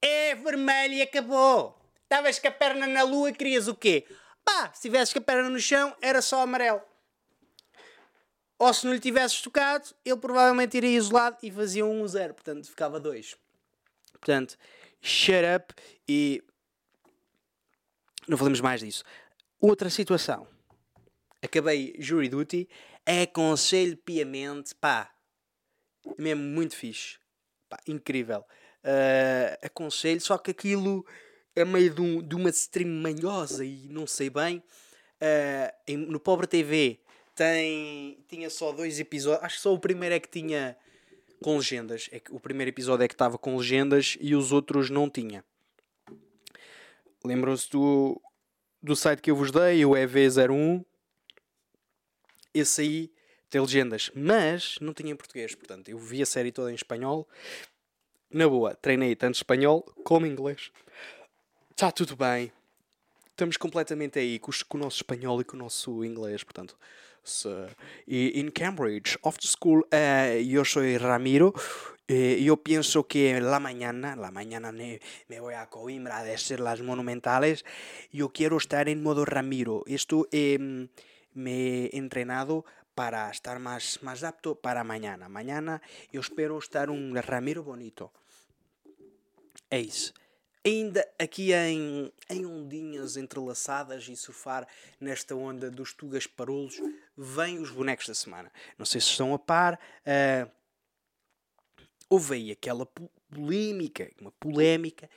É 0.00 0.34
vermelho 0.34 0.94
e 0.94 1.02
acabou. 1.02 1.78
Estavas 2.02 2.38
com 2.38 2.48
a 2.48 2.50
perna 2.50 2.86
na 2.86 3.02
lua 3.02 3.30
querias 3.30 3.68
o 3.68 3.74
quê? 3.74 4.06
Pá, 4.42 4.72
se 4.72 4.82
tivesses 4.82 5.12
com 5.12 5.18
a 5.18 5.22
perna 5.22 5.50
no 5.50 5.60
chão, 5.60 5.94
era 6.00 6.22
só 6.22 6.40
amarelo. 6.40 6.80
Ou 8.58 8.72
se 8.72 8.86
não 8.86 8.94
lhe 8.94 9.00
tivesses 9.00 9.42
tocado, 9.42 9.86
ele 10.02 10.16
provavelmente 10.16 10.78
iria 10.78 10.96
isolado 10.96 11.36
e 11.42 11.50
fazia 11.50 11.84
um 11.84 12.06
0. 12.06 12.32
Portanto, 12.32 12.66
ficava 12.66 12.98
2. 12.98 13.36
Portanto, 14.12 14.56
shut 15.02 15.44
up 15.56 15.74
e. 16.08 16.42
Não 18.26 18.38
falamos 18.38 18.60
mais 18.60 18.80
disso. 18.80 19.04
Outra 19.60 19.90
situação 19.90 20.55
acabei 21.42 21.94
Jury 21.98 22.28
Duty, 22.28 22.68
aconselho 23.04 23.96
piamente, 23.96 24.74
pá, 24.74 25.10
mesmo 26.18 26.42
muito 26.42 26.76
fixe, 26.76 27.18
pá, 27.68 27.78
incrível. 27.86 28.44
Uh, 28.84 29.66
aconselho, 29.66 30.20
só 30.20 30.38
que 30.38 30.50
aquilo 30.50 31.04
é 31.54 31.64
meio 31.64 31.92
de, 31.92 32.00
um, 32.00 32.22
de 32.22 32.34
uma 32.36 32.50
stream 32.50 32.88
manhosa 32.88 33.64
e 33.64 33.88
não 33.88 34.06
sei 34.06 34.30
bem. 34.30 34.62
Uh, 35.20 35.72
em, 35.88 35.96
no 35.96 36.20
Pobre 36.20 36.46
TV 36.46 37.00
tem, 37.34 38.24
tinha 38.28 38.50
só 38.50 38.72
dois 38.72 39.00
episódios, 39.00 39.44
acho 39.44 39.56
que 39.56 39.62
só 39.62 39.72
o 39.72 39.78
primeiro 39.78 40.14
é 40.14 40.20
que 40.20 40.28
tinha 40.28 40.76
com 41.42 41.56
legendas. 41.56 42.08
É 42.12 42.20
que 42.20 42.32
o 42.32 42.40
primeiro 42.40 42.70
episódio 42.70 43.04
é 43.04 43.08
que 43.08 43.14
estava 43.14 43.38
com 43.38 43.56
legendas 43.56 44.16
e 44.20 44.34
os 44.34 44.52
outros 44.52 44.90
não 44.90 45.08
tinha. 45.08 45.44
Lembram-se 47.24 47.70
do, 47.70 48.20
do 48.82 48.94
site 48.94 49.20
que 49.20 49.30
eu 49.30 49.36
vos 49.36 49.50
dei, 49.50 49.84
o 49.84 49.90
EV01, 49.90 50.84
esse 52.58 52.80
aí 52.80 53.12
tem 53.48 53.60
legendas, 53.60 54.10
mas 54.14 54.76
não 54.80 54.92
tinha 54.92 55.12
em 55.12 55.16
português. 55.16 55.54
Portanto, 55.54 55.88
eu 55.88 55.98
vi 55.98 56.22
a 56.22 56.26
série 56.26 56.52
toda 56.52 56.70
em 56.70 56.74
espanhol. 56.74 57.28
Na 58.30 58.48
boa, 58.48 58.74
treinei 58.74 59.14
tanto 59.14 59.36
espanhol 59.36 59.82
como 60.04 60.26
inglês. 60.26 60.70
Está 61.70 61.90
tudo 61.92 62.16
bem. 62.16 62.52
Estamos 63.30 63.56
completamente 63.56 64.18
aí 64.18 64.38
com, 64.38 64.50
o 64.50 64.78
nosso 64.78 64.96
espanhol 64.96 65.40
e 65.40 65.44
com 65.44 65.56
o 65.56 65.58
nosso 65.58 66.04
inglês. 66.04 66.42
Portanto, 66.42 66.76
e 68.06 68.40
in 68.40 68.50
Cambridge, 68.50 69.18
after 69.24 69.48
school, 69.48 69.80
uh, 69.92 70.40
yo 70.40 70.64
soy 70.64 70.96
Ramiro. 70.96 71.52
Eh, 72.08 72.40
yo 72.40 72.58
pienso 72.58 73.08
que 73.08 73.40
la 73.40 73.58
mañana, 73.58 74.14
la 74.14 74.30
mañana 74.30 74.70
me, 74.70 75.00
me 75.26 75.40
voy 75.40 75.54
a 75.54 75.66
Coimbra 75.66 76.18
a 76.18 76.20
hacer 76.20 76.60
las 76.60 76.80
monumentales. 76.80 77.64
Yo 78.12 78.28
quiero 78.28 78.58
estar 78.58 78.88
en 78.88 79.02
modo 79.02 79.24
Ramiro. 79.24 79.82
Esto 79.86 80.28
eh, 80.30 80.88
me 81.36 81.86
he 81.86 81.96
entrenado 81.96 82.64
para 82.94 83.30
estar 83.30 83.58
más, 83.58 84.02
más 84.02 84.24
apto 84.24 84.56
para 84.56 84.82
mañana. 84.82 85.28
Mañana 85.28 85.82
eu 86.12 86.20
espero 86.20 86.58
estar 86.58 86.88
um 86.90 87.12
Ramiro 87.20 87.62
bonito. 87.62 88.10
Eis. 89.70 90.14
Ainda 90.64 91.06
aqui 91.16 91.52
em, 91.52 92.12
em 92.28 92.44
ondinhas 92.44 93.16
entrelaçadas 93.16 94.08
e 94.08 94.16
surfar 94.16 94.66
nesta 94.98 95.36
onda 95.36 95.70
dos 95.70 95.92
tugas 95.92 96.26
parolos, 96.26 96.80
vêm 97.16 97.60
os 97.60 97.70
bonecos 97.70 98.08
da 98.08 98.14
semana. 98.14 98.50
Não 98.76 98.84
sei 98.84 99.00
se 99.00 99.08
estão 99.08 99.32
a 99.32 99.38
par. 99.38 99.78
Uh, 100.04 100.50
houve 102.08 102.34
aí 102.34 102.50
aquela 102.50 102.84
polémica, 103.30 104.10
uma 104.20 104.32
polémica 104.32 105.08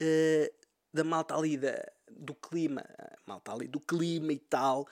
uh, 0.00 0.54
da 0.92 1.02
malta 1.02 1.34
ali 1.34 1.56
da, 1.56 1.74
do 2.08 2.34
clima, 2.34 2.84
malta 3.26 3.52
ali 3.52 3.66
do 3.66 3.80
clima 3.80 4.32
e 4.32 4.38
tal, 4.38 4.86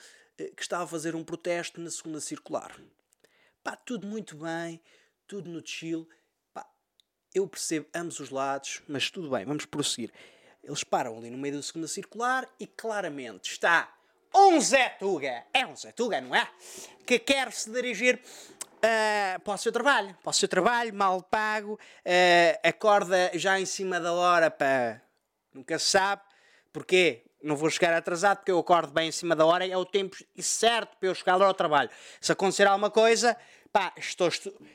que 0.55 0.61
estava 0.61 0.83
a 0.83 0.87
fazer 0.87 1.15
um 1.15 1.23
protesto 1.23 1.79
na 1.79 1.89
segunda 1.89 2.19
circular. 2.19 2.75
Pá, 3.63 3.75
tudo 3.75 4.07
muito 4.07 4.35
bem, 4.35 4.81
tudo 5.27 5.49
no 5.49 5.65
chill. 5.65 6.07
Pá, 6.53 6.65
eu 7.33 7.47
percebo 7.47 7.87
ambos 7.93 8.19
os 8.19 8.29
lados, 8.29 8.81
mas 8.87 9.09
tudo 9.09 9.29
bem, 9.29 9.45
vamos 9.45 9.65
prosseguir. 9.65 10.11
Eles 10.63 10.83
param 10.83 11.17
ali 11.17 11.29
no 11.29 11.37
meio 11.37 11.55
da 11.55 11.63
segunda 11.63 11.87
circular 11.87 12.47
e 12.59 12.67
claramente 12.67 13.51
está 13.51 13.93
um 14.33 14.59
Zé 14.61 14.89
Tuga, 14.89 15.43
é 15.53 15.65
um 15.65 15.75
Zé 15.75 15.91
Tuga, 15.91 16.21
não 16.21 16.35
é? 16.35 16.49
Que 17.05 17.19
quer 17.19 17.51
se 17.51 17.69
dirigir 17.69 18.15
uh, 18.15 19.39
para 19.41 19.53
o 19.53 19.57
seu 19.57 19.71
trabalho, 19.71 20.15
para 20.21 20.29
o 20.29 20.33
seu 20.33 20.47
trabalho, 20.47 20.93
mal 20.93 21.21
pago, 21.21 21.73
uh, 21.73 22.59
acorda 22.67 23.31
já 23.33 23.59
em 23.59 23.65
cima 23.65 23.99
da 23.99 24.13
hora 24.13 24.49
para. 24.49 25.01
Nunca 25.53 25.77
se 25.77 25.87
sabe. 25.87 26.21
Porquê? 26.71 27.25
Não 27.43 27.55
vou 27.55 27.69
chegar 27.69 27.93
atrasado 27.93 28.37
porque 28.37 28.51
eu 28.51 28.59
acordo 28.59 28.91
bem 28.93 29.09
em 29.09 29.11
cima 29.11 29.35
da 29.35 29.45
hora, 29.45 29.65
é 29.65 29.77
o 29.77 29.85
tempo 29.85 30.17
certo 30.39 30.97
para 30.97 31.09
eu 31.09 31.15
chegar 31.15 31.35
lá 31.35 31.47
ao 31.47 31.53
trabalho. 31.53 31.89
Se 32.19 32.31
acontecer 32.31 32.67
alguma 32.67 32.89
coisa, 32.89 33.35
pá, 33.71 33.93
estou, 33.97 34.29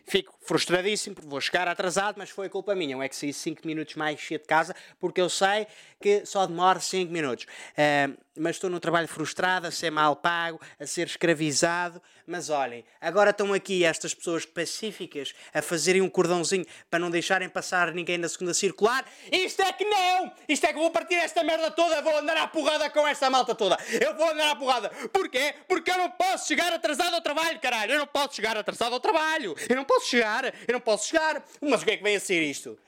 fico 0.07 0.36
frustradíssimo 0.47 1.17
vou 1.25 1.41
chegar 1.41 1.69
atrasado, 1.69 2.17
mas 2.19 2.31
foi 2.31 2.49
culpa 2.49 2.75
minha. 2.75 2.95
Eu 2.95 3.03
é 3.03 3.09
que 3.09 3.17
saí 3.17 3.33
5 3.33 3.67
minutos 3.67 3.95
mais 3.95 4.21
cedo 4.21 4.43
de 4.43 4.47
casa 4.47 4.75
porque 4.99 5.21
eu 5.21 5.29
sei 5.29 5.67
que 6.01 6.25
só 6.25 6.47
demora 6.47 6.81
5 6.81 7.13
minutos. 7.13 7.45
Uh, 7.45 8.27
mas 8.39 8.57
estou 8.57 8.69
num 8.69 8.79
trabalho 8.79 9.09
frustrado, 9.09 9.67
a 9.67 9.71
ser 9.71 9.91
mal 9.91 10.15
pago, 10.15 10.61
a 10.79 10.87
ser 10.87 11.07
escravizado. 11.07 12.01
Mas 12.27 12.51
olhem, 12.51 12.85
agora 13.01 13.31
estão 13.31 13.53
aqui 13.53 13.85
estas 13.85 14.13
pessoas 14.13 14.45
pacíficas 14.45 15.33
a 15.55 15.63
fazerem 15.63 16.03
um 16.03 16.09
cordãozinho 16.09 16.67
para 16.91 16.99
não 16.99 17.11
deixarem 17.11 17.49
passar 17.49 17.93
ninguém 17.93 18.19
na 18.19 18.29
segunda 18.29 18.53
circular. 18.53 19.05
Isto 19.31 19.63
é 19.63 19.73
que 19.73 19.85
não! 19.85 20.33
Isto 20.49 20.67
é 20.67 20.73
que 20.73 20.79
vou 20.79 20.91
partir 20.91 21.15
esta 21.15 21.43
merda 21.45 21.71
toda, 21.71 22.03
vou 22.03 22.17
andar 22.19 22.37
à 22.37 22.47
porrada 22.47 22.91
com 22.91 23.07
esta 23.07 23.31
malta 23.31 23.55
toda. 23.55 23.79
Eu 24.01 24.15
vou 24.17 24.29
andar 24.31 24.51
à 24.51 24.57
porrada. 24.57 24.91
Porquê? 25.13 25.55
Porque 25.69 25.91
eu 25.91 25.99
não 25.99 26.11
posso 26.11 26.49
chegar 26.49 26.73
atrasado 26.73 27.15
ao 27.15 27.21
trabalho, 27.21 27.61
caralho. 27.61 27.93
Eu 27.93 27.99
não 28.01 28.07
posso 28.07 28.35
chegar 28.35 28.57
atrasado 28.57 28.93
ao 28.93 29.01
trabalho. 29.01 29.55
Eu 29.69 29.77
não 29.77 29.85
posso 29.85 30.09
chegar, 30.09 30.36
eu 30.45 30.73
não 30.73 30.81
posso 30.81 31.09
chegar. 31.09 31.45
Mas 31.61 31.83
o 31.83 31.85
que 31.85 31.93
é 31.93 31.97
que 31.97 32.03
vem 32.03 32.17
a 32.17 32.21
ser 32.21 32.43
isto? 32.43 32.79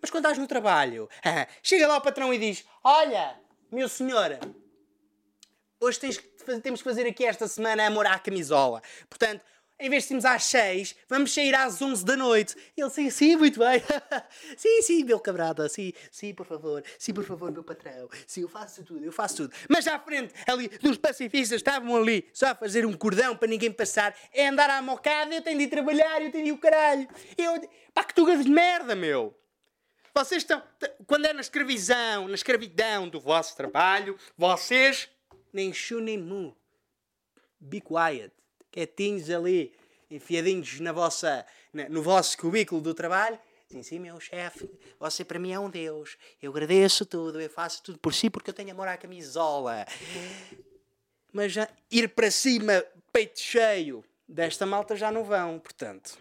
Mas 0.00 0.10
quando 0.10 0.24
estás 0.24 0.38
no 0.38 0.46
trabalho, 0.46 1.08
chega 1.62 1.86
lá 1.86 1.96
o 1.96 2.00
patrão 2.00 2.32
e 2.32 2.38
diz: 2.38 2.64
Olha, 2.82 3.36
meu 3.70 3.88
senhor, 3.88 4.38
hoje 5.80 5.98
tens 5.98 6.18
que 6.18 6.30
temos 6.62 6.80
que 6.82 6.88
fazer 6.88 7.06
aqui 7.06 7.24
esta 7.24 7.46
semana 7.46 7.86
amor 7.86 8.06
à 8.06 8.18
camisola. 8.18 8.82
Portanto, 9.08 9.44
em 9.80 9.88
vez 9.88 10.04
de 10.04 10.12
irmos 10.12 10.24
às 10.24 10.44
6, 10.44 10.94
vamos 11.08 11.32
sair 11.32 11.54
às 11.54 11.80
11 11.80 12.04
da 12.04 12.16
noite. 12.16 12.54
Ele, 12.76 12.90
sim, 12.90 13.10
sim, 13.10 13.36
muito 13.36 13.58
bem. 13.58 13.82
sim, 14.56 14.82
sim, 14.82 15.04
meu 15.04 15.18
camarada, 15.18 15.68
sim, 15.68 15.92
sim, 16.10 16.34
por 16.34 16.46
favor, 16.46 16.84
sim, 16.98 17.12
por 17.12 17.24
favor, 17.24 17.50
meu 17.50 17.64
patrão. 17.64 18.08
Sim, 18.26 18.42
eu 18.42 18.48
faço 18.48 18.84
tudo, 18.84 19.04
eu 19.04 19.12
faço 19.12 19.36
tudo. 19.36 19.54
Mas 19.68 19.86
à 19.86 19.98
frente, 19.98 20.34
ali, 20.46 20.68
dos 20.68 20.98
pacifistas, 20.98 21.56
estavam 21.56 21.96
ali 21.96 22.28
só 22.32 22.48
a 22.48 22.54
fazer 22.54 22.84
um 22.84 22.92
cordão 22.92 23.36
para 23.36 23.48
ninguém 23.48 23.72
passar. 23.72 24.14
É 24.32 24.48
andar 24.48 24.68
à 24.70 24.82
mocada, 24.82 25.34
eu 25.34 25.42
tenho 25.42 25.58
de 25.58 25.64
ir 25.64 25.68
trabalhar, 25.68 26.22
eu 26.22 26.30
tenho 26.30 26.44
de 26.44 26.50
ir 26.50 26.52
o 26.52 26.58
caralho. 26.58 27.08
Eu, 27.36 27.68
pá, 27.94 28.04
que 28.04 28.14
tugas 28.14 28.44
de 28.44 28.50
merda, 28.50 28.94
meu. 28.94 29.34
Vocês 30.14 30.42
estão. 30.42 30.62
Quando 31.06 31.26
é 31.26 31.32
na 31.32 31.40
escravidão, 31.40 32.28
na 32.28 32.34
escravidão 32.34 33.08
do 33.08 33.20
vosso 33.20 33.56
trabalho, 33.56 34.18
vocês. 34.36 35.08
Nem 35.52 35.72
chu 35.72 36.00
nem 36.00 36.18
mu. 36.18 36.56
Be 37.58 37.80
quiet. 37.80 38.32
Quietinhos 38.70 39.28
ali, 39.30 39.72
enfiadinhos 40.10 40.80
na 40.80 40.92
vossa, 40.92 41.46
na- 41.72 41.88
no 41.88 42.02
vosso 42.02 42.36
cubículo 42.38 42.80
do 42.80 42.94
trabalho. 42.94 43.38
Sim, 43.68 43.82
sim, 43.82 43.98
meu 44.00 44.18
chefe, 44.18 44.68
você 44.98 45.24
para 45.24 45.38
mim 45.38 45.52
é 45.52 45.58
um 45.58 45.70
Deus. 45.70 46.16
Eu 46.42 46.50
agradeço 46.50 47.06
tudo, 47.06 47.40
eu 47.40 47.48
faço 47.48 47.82
tudo 47.82 47.98
por 47.98 48.12
si 48.12 48.28
porque 48.28 48.50
eu 48.50 48.54
tenho 48.54 48.72
amor 48.72 48.88
à 48.88 48.96
camisola. 48.96 49.86
Mas 51.32 51.52
já 51.52 51.68
ir 51.90 52.08
para 52.08 52.30
cima, 52.30 52.84
peito 53.12 53.38
cheio, 53.38 54.04
desta 54.28 54.66
malta 54.66 54.96
já 54.96 55.10
não 55.12 55.22
vão, 55.24 55.58
portanto 55.58 56.18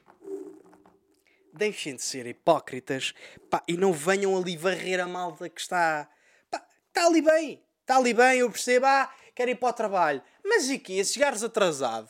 deixem 1.52 1.96
de 1.96 2.02
ser 2.02 2.26
hipócritas 2.26 3.14
pá, 3.50 3.62
e 3.68 3.76
não 3.76 3.92
venham 3.92 4.38
ali 4.38 4.56
varrer 4.56 5.00
a 5.00 5.08
malta 5.08 5.50
que 5.50 5.60
está. 5.60 6.10
Pá, 6.50 6.64
está 6.88 7.06
ali 7.06 7.22
bem, 7.22 7.62
está 7.82 7.98
ali 7.98 8.14
bem, 8.14 8.40
eu 8.40 8.50
percebo, 8.52 8.86
ah, 8.86 9.14
quero 9.36 9.52
ir 9.52 9.56
para 9.56 9.70
o 9.70 9.74
trabalho. 9.74 10.22
Mas 10.46 10.70
e 10.70 10.76
aqui, 10.76 11.04
se 11.04 11.16
chegares 11.16 11.44
atrasado, 11.44 12.10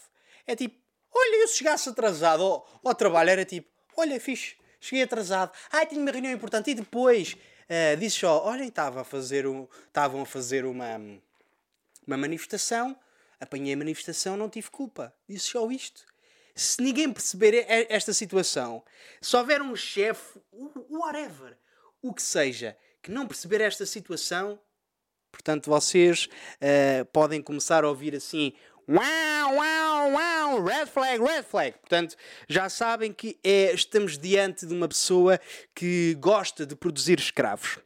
é 0.52 0.56
tipo, 0.56 0.76
olha, 1.14 1.42
eu 1.42 1.48
se 1.48 1.58
chegasse 1.58 1.90
atrasado 1.90 2.44
ao, 2.44 2.82
ao 2.84 2.96
trabalho, 2.96 3.30
era 3.30 3.46
tipo, 3.46 3.70
olha, 3.96 4.20
fixe, 4.20 4.56
cheguei 4.80 5.04
atrasado, 5.04 5.52
ai, 5.72 5.86
tenho 5.86 6.02
uma 6.02 6.12
reunião 6.12 6.34
importante, 6.34 6.72
e 6.72 6.74
depois 6.74 7.36
ah, 7.70 7.96
disse 7.96 8.20
só, 8.22 8.44
olhem, 8.46 8.68
estava 8.68 9.02
a 9.02 9.04
fazer 9.04 9.46
um, 9.46 9.68
estavam 9.88 10.22
a 10.22 10.26
fazer 10.26 10.66
uma, 10.66 10.98
uma 12.06 12.18
manifestação, 12.18 12.98
apanhei 13.40 13.74
a 13.74 13.78
manifestação, 13.78 14.36
não 14.36 14.50
tive 14.50 14.72
culpa, 14.72 15.14
disse 15.28 15.52
só 15.52 15.70
isto. 15.70 16.04
Se 16.56 16.82
ninguém 16.82 17.14
perceber 17.14 17.66
esta 17.88 18.12
situação, 18.12 18.84
se 19.22 19.38
houver 19.38 19.62
um 19.62 19.76
chefe, 19.76 20.42
whatever, 20.90 21.56
o 22.02 22.14
que 22.14 22.22
seja, 22.22 22.76
que 23.02 23.12
não 23.12 23.28
perceber 23.28 23.62
esta 23.62 23.86
situação, 23.86 24.60
portanto 25.32 25.70
vocês 25.70 26.28
eh, 26.60 27.06
podem 27.14 27.42
começar 27.42 27.86
a 27.86 27.88
ouvir 27.88 28.14
assim. 28.14 28.54
Uau, 28.90 29.56
uau, 29.56 30.12
uau, 30.14 30.64
red 30.64 30.88
flag, 30.88 31.22
red 31.22 31.44
flag. 31.44 31.78
Portanto, 31.78 32.16
já 32.48 32.68
sabem 32.70 33.14
que 33.14 33.40
é, 33.44 33.72
estamos 33.72 34.18
diante 34.18 34.66
de 34.66 34.74
uma 34.74 34.88
pessoa 34.88 35.40
que 35.76 36.16
gosta 36.16 36.66
de 36.66 36.76
produzir 36.76 37.20
escravos. 37.20 37.78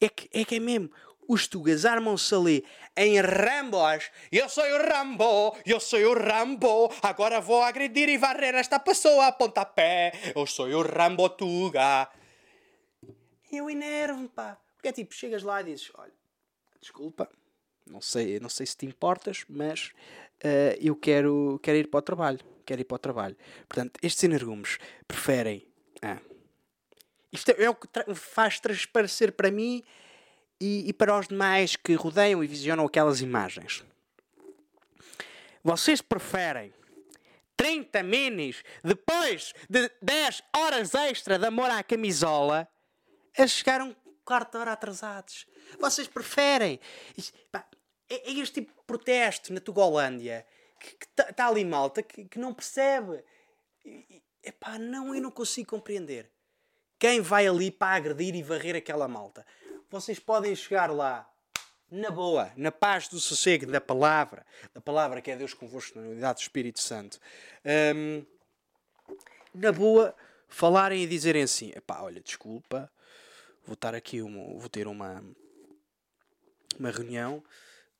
É 0.00 0.08
que 0.08 0.28
é, 0.32 0.44
que 0.44 0.56
é 0.56 0.58
mesmo. 0.58 0.90
Os 1.28 1.46
tugas 1.46 1.84
armam-se 1.84 2.34
ali 2.34 2.64
em 2.96 3.20
Rambos. 3.20 4.10
Eu 4.32 4.48
sou 4.48 4.64
o 4.64 4.78
Rambo, 4.78 5.56
eu 5.64 5.78
sou 5.78 6.00
o 6.00 6.14
Rambo. 6.14 6.92
Agora 7.00 7.40
vou 7.40 7.62
agredir 7.62 8.08
e 8.08 8.18
varrer 8.18 8.56
esta 8.56 8.80
pessoa 8.80 9.28
a 9.28 9.32
pontapé. 9.32 10.12
Eu 10.34 10.44
sou 10.44 10.66
o 10.66 10.82
Rambo 10.82 11.28
Tuga. 11.28 12.10
Eu 13.52 13.70
enervo-me, 13.70 14.28
pá. 14.28 14.58
Porque 14.74 14.88
é 14.88 14.92
tipo, 14.92 15.14
chegas 15.14 15.44
lá 15.44 15.60
e 15.60 15.66
dizes: 15.66 15.92
Olha, 15.94 16.12
desculpa, 16.80 17.30
não 17.86 18.00
sei, 18.00 18.38
não 18.40 18.48
sei 18.48 18.66
se 18.66 18.76
te 18.76 18.86
importas, 18.86 19.44
mas 19.48 19.90
eh, 20.42 20.78
eu 20.80 20.94
quero, 20.96 21.58
quero 21.62 21.78
ir 21.78 21.88
para 21.88 21.98
o 21.98 22.02
trabalho. 22.02 22.40
Quero 22.64 22.80
ir 22.80 22.84
para 22.84 22.94
o 22.94 22.98
trabalho. 22.98 23.36
Portanto, 23.68 23.98
estes 24.02 24.22
energúmeos 24.24 24.78
preferem. 25.06 25.66
ah, 26.00 26.18
isto 27.32 27.50
é 27.50 27.68
o 27.68 27.74
que 27.74 27.88
tra- 27.88 28.14
faz 28.14 28.60
transparecer 28.60 29.32
para 29.32 29.50
mim 29.50 29.82
e, 30.60 30.88
e 30.88 30.92
para 30.92 31.18
os 31.18 31.28
demais 31.28 31.76
que 31.76 31.94
rodeiam 31.94 32.42
e 32.44 32.46
visionam 32.46 32.84
aquelas 32.86 33.20
imagens. 33.20 33.82
Vocês 35.64 36.00
preferem 36.00 36.72
30 37.56 38.02
minis 38.02 38.62
depois 38.82 39.52
de 39.68 39.90
10 40.02 40.42
horas 40.56 40.94
extra 40.94 41.38
de 41.38 41.46
amor 41.46 41.70
à 41.70 41.82
camisola 41.82 42.68
a 43.38 43.46
chegar 43.46 43.80
um 43.80 43.94
quarto 44.32 44.52
de 44.52 44.58
hora 44.58 44.72
atrasados. 44.72 45.46
Vocês 45.78 46.08
preferem. 46.08 46.80
Pá, 47.50 47.66
É, 48.08 48.30
é 48.30 48.32
este 48.32 48.60
tipo 48.60 48.72
de 48.72 48.82
protesto 48.86 49.52
na 49.52 49.60
Tugolândia 49.60 50.46
que 50.80 50.96
está 51.30 51.46
ali 51.48 51.64
malta 51.64 52.02
que, 52.02 52.24
que 52.24 52.38
não 52.38 52.54
percebe. 52.54 53.22
E- 53.84 54.22
Epá, 54.42 54.76
não, 54.78 55.14
eu 55.14 55.20
não 55.22 55.30
consigo 55.30 55.68
compreender. 55.70 56.28
Quem 56.98 57.20
vai 57.20 57.46
ali 57.46 57.70
para 57.70 57.96
agredir 57.96 58.34
e 58.34 58.42
varrer 58.42 58.74
aquela 58.74 59.06
malta? 59.06 59.46
Vocês 59.90 60.18
podem 60.18 60.54
chegar 60.56 60.90
lá 60.90 61.28
na 61.90 62.10
boa, 62.10 62.50
na 62.56 62.72
paz 62.72 63.06
do 63.06 63.20
sossego 63.20 63.66
da 63.70 63.80
palavra, 63.80 64.44
da 64.74 64.80
palavra 64.80 65.20
que 65.20 65.30
é 65.30 65.36
Deus 65.36 65.54
convosco 65.54 65.96
na 65.98 66.08
unidade 66.08 66.38
do 66.38 66.42
Espírito 66.42 66.80
Santo. 66.80 67.20
Hum, 67.94 68.26
na 69.54 69.70
boa, 69.70 70.12
falarem 70.48 71.02
e 71.02 71.06
dizerem 71.06 71.42
assim: 71.44 71.70
epá, 71.76 72.00
olha, 72.02 72.20
desculpa, 72.20 72.90
vou 73.64 73.74
estar 73.74 73.94
aqui, 73.94 74.20
uma- 74.22 74.58
vou 74.58 74.68
ter 74.68 74.86
uma, 74.86 75.22
uma 76.78 76.90
reunião. 76.90 77.42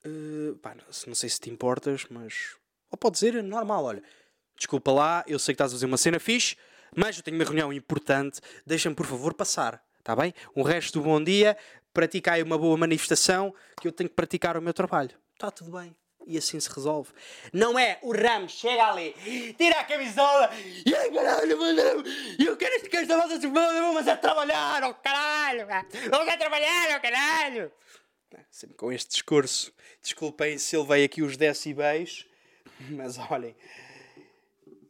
eh, 0.04 0.54
pá, 0.60 0.74
não, 0.74 1.14
sei 1.14 1.28
se 1.28 1.38
te 1.40 1.48
importas, 1.50 2.06
mas. 2.10 2.56
Ou 2.90 2.98
pode 2.98 3.14
dizer 3.14 3.40
normal, 3.42 3.84
olha, 3.84 4.02
desculpa 4.56 4.90
lá, 4.92 5.24
eu 5.28 5.38
sei 5.38 5.54
que 5.54 5.56
estás 5.56 5.72
a 5.72 5.74
fazer 5.76 5.86
uma 5.86 5.96
cena 5.96 6.18
fixe, 6.18 6.56
mas 6.94 7.16
eu 7.16 7.22
tenho 7.22 7.36
uma 7.36 7.44
reunião 7.44 7.72
importante, 7.72 8.40
deixa-me 8.66 8.94
por 8.96 9.06
favor 9.06 9.32
passar, 9.32 9.80
está 10.00 10.14
bem? 10.16 10.34
Um 10.56 10.62
resto 10.62 10.98
do 10.98 11.04
bom 11.04 11.22
dia, 11.22 11.56
pratica 11.94 12.32
aí 12.32 12.42
uma 12.42 12.58
boa 12.58 12.76
manifestação, 12.76 13.54
que 13.80 13.86
eu 13.88 13.92
tenho 13.92 14.10
que 14.10 14.16
praticar 14.16 14.56
o 14.56 14.62
meu 14.62 14.74
trabalho. 14.74 15.16
Está 15.34 15.50
tudo 15.50 15.70
bem. 15.70 15.94
E 16.26 16.38
assim 16.38 16.58
se 16.60 16.70
resolve. 16.70 17.10
Não 17.52 17.78
é 17.78 17.98
o 18.02 18.12
Ramos 18.12 18.52
chega 18.52 18.84
ali, 18.84 19.14
tira 19.58 19.80
a 19.80 19.84
camisola 19.84 20.50
e 20.86 20.94
ai 20.94 21.10
caralho, 21.10 21.58
mano, 21.58 22.04
eu 22.38 22.56
quero 22.56 22.74
este 22.76 22.88
gajo 22.88 23.08
da 23.08 23.36
de 23.36 23.46
bola, 23.48 23.72
vamos 23.72 24.06
a 24.06 24.16
trabalhar, 24.16 24.84
oh 24.84 24.94
caralho, 24.94 25.66
vamos 26.10 26.28
a 26.28 26.36
trabalhar, 26.36 26.96
oh 26.96 27.00
caralho. 27.00 27.72
Sempre 28.50 28.76
com 28.76 28.92
este 28.92 29.10
discurso. 29.10 29.72
Desculpem 30.02 30.58
se 30.58 30.76
ele 30.76 30.86
veio 30.86 31.04
aqui 31.04 31.22
os 31.22 31.36
decibéis, 31.36 32.26
mas 32.90 33.18
olhem, 33.18 33.54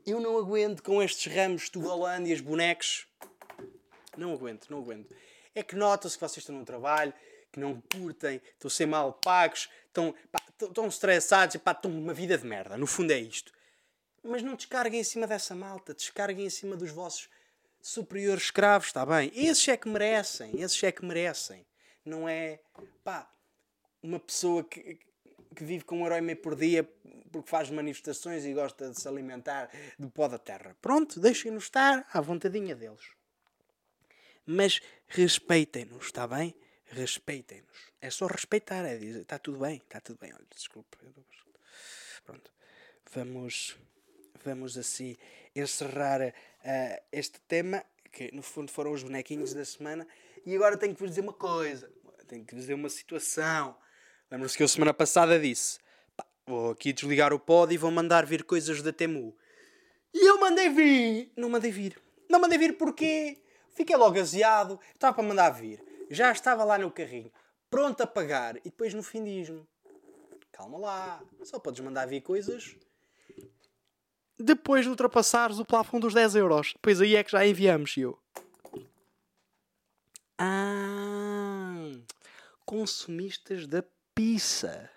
eu 0.06 0.20
não 0.20 0.36
aguento 0.38 0.82
com 0.82 1.02
estes 1.02 1.32
ramos 1.32 1.68
tugolândias, 1.68 2.40
bonecos. 2.40 3.06
Não 4.16 4.32
aguento, 4.32 4.68
não 4.68 4.78
aguento. 4.78 5.14
É 5.54 5.62
que 5.62 5.76
nota-se 5.76 6.16
que 6.16 6.20
vocês 6.20 6.38
estão 6.38 6.56
no 6.56 6.64
trabalho, 6.64 7.12
que 7.52 7.60
não 7.60 7.80
curtem, 7.92 8.40
estão 8.54 8.68
a 8.68 8.70
ser 8.70 8.86
mal 8.86 9.12
pagos, 9.12 9.68
estão, 9.86 10.14
pá, 10.30 10.42
estão, 10.60 10.86
estressados, 10.86 11.56
pá, 11.56 11.72
estão 11.72 11.90
numa 11.90 12.14
vida 12.14 12.36
de 12.38 12.46
merda. 12.46 12.76
No 12.76 12.86
fundo 12.86 13.12
é 13.12 13.18
isto. 13.18 13.52
Mas 14.24 14.42
não 14.42 14.54
descarguem 14.54 15.00
em 15.00 15.04
cima 15.04 15.26
dessa 15.26 15.54
malta, 15.54 15.94
descarguem 15.94 16.46
em 16.46 16.50
cima 16.50 16.76
dos 16.76 16.90
vossos 16.90 17.28
superiores 17.80 18.44
escravos, 18.44 18.88
está 18.88 19.04
bem? 19.04 19.30
Esses 19.34 19.66
é 19.68 19.76
que 19.76 19.88
merecem, 19.88 20.60
esses 20.60 20.82
é 20.82 20.90
que 20.90 21.04
merecem. 21.04 21.66
Não 22.04 22.28
é, 22.28 22.60
pá, 23.04 23.30
uma 24.02 24.18
pessoa 24.18 24.64
que, 24.64 24.98
que 25.54 25.64
vive 25.64 25.84
com 25.84 26.02
um 26.02 26.12
e 26.12 26.20
meio 26.20 26.38
por 26.38 26.56
dia 26.56 26.88
porque 27.30 27.48
faz 27.48 27.70
manifestações 27.70 28.44
e 28.44 28.52
gosta 28.52 28.90
de 28.90 29.00
se 29.00 29.08
alimentar 29.08 29.70
do 29.98 30.10
pó 30.10 30.28
da 30.28 30.38
terra. 30.38 30.76
Pronto, 30.80 31.18
deixem-nos 31.18 31.64
estar 31.64 32.06
à 32.12 32.20
vontadinha 32.20 32.74
deles. 32.74 33.10
Mas 34.44 34.80
respeitem-nos, 35.08 36.06
está 36.06 36.26
bem? 36.26 36.54
Respeitem-nos. 36.92 37.92
É 38.00 38.10
só 38.10 38.26
respeitar, 38.26 38.84
é 38.84 38.96
dizer, 38.96 39.22
está 39.22 39.38
tudo 39.38 39.58
bem, 39.58 39.76
está 39.78 39.98
tudo 40.00 40.18
bem. 40.20 40.32
Olha, 40.32 40.44
não- 40.74 41.24
Pronto. 42.24 42.52
Vamos, 43.14 43.76
vamos 44.44 44.76
assim 44.78 45.16
encerrar 45.56 46.34
ah, 46.64 47.02
este 47.10 47.40
tema, 47.40 47.82
que 48.12 48.30
no 48.34 48.42
fundo 48.42 48.70
foram 48.70 48.92
os 48.92 49.02
bonequinhos 49.02 49.54
da 49.54 49.64
semana. 49.64 50.06
E 50.44 50.54
agora 50.54 50.76
tenho 50.76 50.94
que 50.94 51.00
vos 51.00 51.10
dizer 51.10 51.22
uma 51.22 51.32
coisa. 51.32 51.90
Tenho 52.28 52.44
que 52.44 52.54
vos 52.54 52.62
dizer 52.64 52.74
uma 52.74 52.88
situação. 52.90 53.76
Lembram-se 54.30 54.56
que 54.56 54.62
eu 54.62 54.68
semana 54.68 54.92
passada 54.92 55.38
disse: 55.40 55.78
"Pá, 56.16 56.26
vou 56.46 56.70
aqui 56.72 56.92
desligar 56.92 57.32
o 57.32 57.38
pod 57.38 57.72
e 57.72 57.78
vou 57.78 57.90
mandar 57.90 58.26
vir 58.26 58.44
coisas 58.44 58.82
da 58.82 58.92
Temu. 58.92 59.34
E 60.12 60.28
eu 60.28 60.38
mandei 60.38 60.68
vir. 60.68 61.32
Não 61.36 61.48
mandei 61.48 61.70
vir. 61.70 61.98
Não 62.28 62.38
mandei 62.38 62.58
vir 62.58 62.76
porque 62.76 63.38
fiquei 63.74 63.96
logo 63.96 64.18
aziado. 64.20 64.78
Estava 64.94 65.14
para 65.14 65.22
mandar 65.24 65.50
vir. 65.50 65.82
Já 66.12 66.30
estava 66.30 66.62
lá 66.62 66.76
no 66.76 66.90
carrinho, 66.90 67.32
pronto 67.70 68.02
a 68.02 68.06
pagar. 68.06 68.58
E 68.58 68.64
depois 68.64 68.92
no 68.92 69.02
fim 69.02 69.24
diz-me: 69.24 69.66
Calma 70.52 70.76
lá, 70.76 71.24
só 71.42 71.58
podes 71.58 71.80
mandar 71.80 72.06
vir 72.06 72.20
coisas. 72.20 72.76
Depois 74.38 74.84
de 74.84 74.90
ultrapassares 74.90 75.58
o 75.58 75.64
plafond 75.64 76.02
dos 76.02 76.12
10 76.12 76.34
euros. 76.34 76.74
Depois 76.74 77.00
aí 77.00 77.16
é 77.16 77.24
que 77.24 77.32
já 77.32 77.46
enviamos. 77.46 77.96
Eu. 77.96 78.18
Ah, 80.36 81.92
consumistas 82.66 83.66
da 83.66 83.82
pizza. 84.14 84.90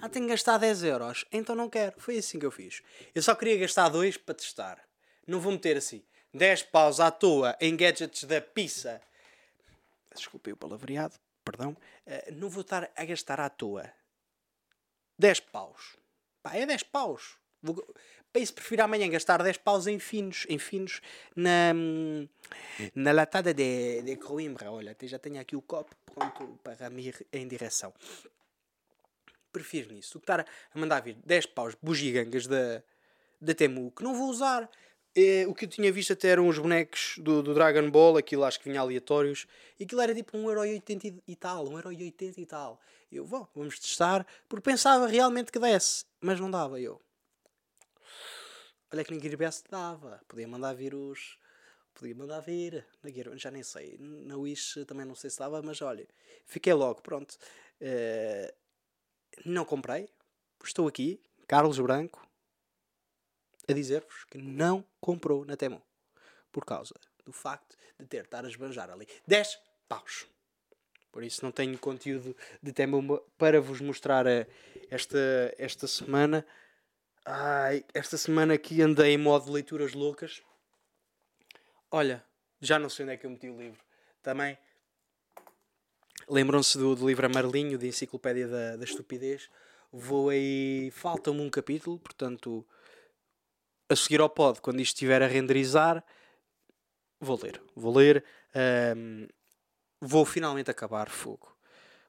Ah, 0.00 0.08
tenho 0.08 0.24
que 0.26 0.32
gastar 0.32 0.58
10 0.58 0.82
euros. 0.82 1.24
Então 1.30 1.54
não 1.54 1.70
quero. 1.70 1.94
Foi 1.98 2.18
assim 2.18 2.40
que 2.40 2.46
eu 2.46 2.50
fiz. 2.50 2.82
Eu 3.14 3.22
só 3.22 3.36
queria 3.36 3.56
gastar 3.56 3.88
2 3.88 4.16
para 4.16 4.34
testar. 4.34 4.82
Não 5.28 5.38
vou 5.38 5.52
meter 5.52 5.76
assim 5.76 6.02
10 6.34 6.64
paus 6.64 6.98
à 6.98 7.08
toa 7.08 7.56
em 7.60 7.76
gadgets 7.76 8.24
da 8.24 8.40
pizza. 8.40 9.00
Desculpe 10.14 10.52
o 10.52 10.56
palavreado, 10.56 11.14
perdão. 11.44 11.76
Uh, 12.06 12.34
não 12.34 12.48
vou 12.48 12.62
estar 12.62 12.90
a 12.96 13.04
gastar 13.04 13.40
à 13.40 13.48
toa 13.48 13.90
10 15.18 15.40
paus. 15.40 15.96
Pá, 16.42 16.56
é 16.56 16.66
10 16.66 16.82
paus. 16.84 17.38
Vou, 17.62 17.74
para 18.32 18.52
prefiro 18.54 18.82
amanhã 18.82 19.08
gastar 19.08 19.42
10 19.42 19.58
paus 19.58 19.86
em 19.86 19.98
finos, 19.98 20.46
em 20.48 20.58
finos 20.58 21.00
na, 21.36 21.72
na 22.94 23.12
latada 23.12 23.54
de, 23.54 24.02
de 24.02 24.16
Coimbra. 24.16 24.72
Olha, 24.72 24.92
até 24.92 25.06
já 25.06 25.18
tenho 25.18 25.40
aqui 25.40 25.54
o 25.54 25.62
copo 25.62 25.94
pronto 26.06 26.58
para 26.62 26.90
me 26.90 27.08
ir 27.08 27.26
em 27.32 27.46
direção 27.46 27.92
prefiro 29.52 29.92
nisso 29.92 30.14
do 30.14 30.20
que 30.20 30.24
estar 30.24 30.40
a 30.40 30.78
mandar 30.78 31.00
vir 31.00 31.16
10 31.24 31.46
paus 31.46 31.76
bugigangas 31.80 32.46
da, 32.46 32.82
da 33.40 33.54
Temu 33.54 33.90
que 33.90 34.02
não 34.02 34.14
vou 34.14 34.28
usar. 34.30 34.68
É, 35.14 35.46
o 35.46 35.54
que 35.54 35.66
eu 35.66 35.68
tinha 35.68 35.92
visto 35.92 36.14
até 36.14 36.28
eram 36.28 36.48
os 36.48 36.58
bonecos 36.58 37.16
do, 37.18 37.42
do 37.42 37.52
Dragon 37.52 37.90
Ball, 37.90 38.16
aquilo 38.16 38.44
acho 38.44 38.58
que 38.58 38.68
vinha 38.68 38.80
aleatórios, 38.80 39.46
e 39.78 39.84
aquilo 39.84 40.00
era 40.00 40.14
tipo 40.14 40.38
1,80€ 40.38 41.22
e 41.28 41.36
tal, 41.36 41.66
1,80€ 41.66 42.38
e 42.38 42.46
tal. 42.46 42.80
Eu, 43.10 43.26
vou, 43.26 43.46
vamos 43.54 43.78
testar, 43.78 44.26
porque 44.48 44.70
pensava 44.70 45.06
realmente 45.06 45.52
que 45.52 45.58
desse, 45.58 46.06
mas 46.18 46.40
não 46.40 46.50
dava 46.50 46.80
eu. 46.80 46.98
Olha 48.90 49.04
que 49.04 49.12
ninguém 49.12 49.28
Gearbest 49.28 49.64
dava, 49.70 50.20
podia 50.26 50.48
mandar 50.48 50.74
vir 50.74 50.94
os. 50.94 51.38
Podia 51.94 52.14
mandar 52.14 52.40
vir, 52.40 52.86
na 53.02 53.36
já 53.36 53.50
nem 53.50 53.62
sei, 53.62 53.98
na 53.98 54.36
Wish 54.36 54.82
também 54.86 55.04
não 55.04 55.14
sei 55.14 55.28
se 55.28 55.38
dava, 55.38 55.60
mas 55.60 55.82
olha, 55.82 56.08
fiquei 56.46 56.72
logo, 56.72 57.02
pronto. 57.02 57.36
Uh, 57.80 58.50
não 59.44 59.64
comprei. 59.66 60.08
Estou 60.64 60.88
aqui, 60.88 61.20
Carlos 61.46 61.78
Branco, 61.78 62.26
a 63.72 63.74
dizer-vos 63.74 64.24
que 64.24 64.38
não 64.38 64.84
comprou 65.00 65.44
na 65.44 65.56
Temu. 65.56 65.82
Por 66.50 66.64
causa 66.64 66.94
do 67.24 67.32
facto 67.32 67.76
de 67.98 68.06
ter 68.06 68.24
estar 68.24 68.44
a 68.44 68.48
esbanjar 68.48 68.90
ali 68.90 69.06
10 69.26 69.58
paus. 69.88 70.26
Por 71.10 71.22
isso 71.22 71.44
não 71.44 71.52
tenho 71.52 71.76
conteúdo 71.78 72.36
de 72.62 72.72
Temu 72.72 73.18
para 73.36 73.60
vos 73.60 73.80
mostrar 73.80 74.26
eh, 74.26 74.46
esta, 74.90 75.18
esta 75.58 75.86
semana. 75.86 76.46
Ai, 77.24 77.84
esta 77.92 78.16
semana 78.16 78.54
aqui 78.54 78.80
andei 78.80 79.14
em 79.14 79.18
modo 79.18 79.46
de 79.46 79.52
leituras 79.52 79.92
loucas. 79.92 80.42
Olha, 81.90 82.24
já 82.60 82.78
não 82.78 82.88
sei 82.88 83.04
onde 83.04 83.14
é 83.14 83.16
que 83.16 83.26
eu 83.26 83.30
meti 83.30 83.48
o 83.48 83.58
livro. 83.58 83.80
Também 84.22 84.56
Lembram-se 86.28 86.78
do, 86.78 86.94
do, 86.94 87.06
livro 87.06 87.26
Amarelinho, 87.26 87.76
de 87.76 87.88
Enciclopédia 87.88 88.46
da, 88.46 88.76
da 88.76 88.84
Estupidez? 88.84 89.50
Vou 89.92 90.28
aí. 90.28 90.90
Falta-me 90.92 91.40
um 91.40 91.50
capítulo, 91.50 91.98
portanto, 91.98 92.64
a 93.92 93.96
seguir 93.96 94.20
ao 94.20 94.28
pod, 94.28 94.60
quando 94.60 94.80
isto 94.80 94.94
estiver 94.94 95.22
a 95.22 95.26
renderizar, 95.26 96.04
vou 97.20 97.38
ler. 97.42 97.62
Vou 97.74 97.94
ler. 97.94 98.24
Um, 98.96 99.26
vou 100.00 100.24
finalmente 100.24 100.70
acabar 100.70 101.08
Fogo. 101.08 101.56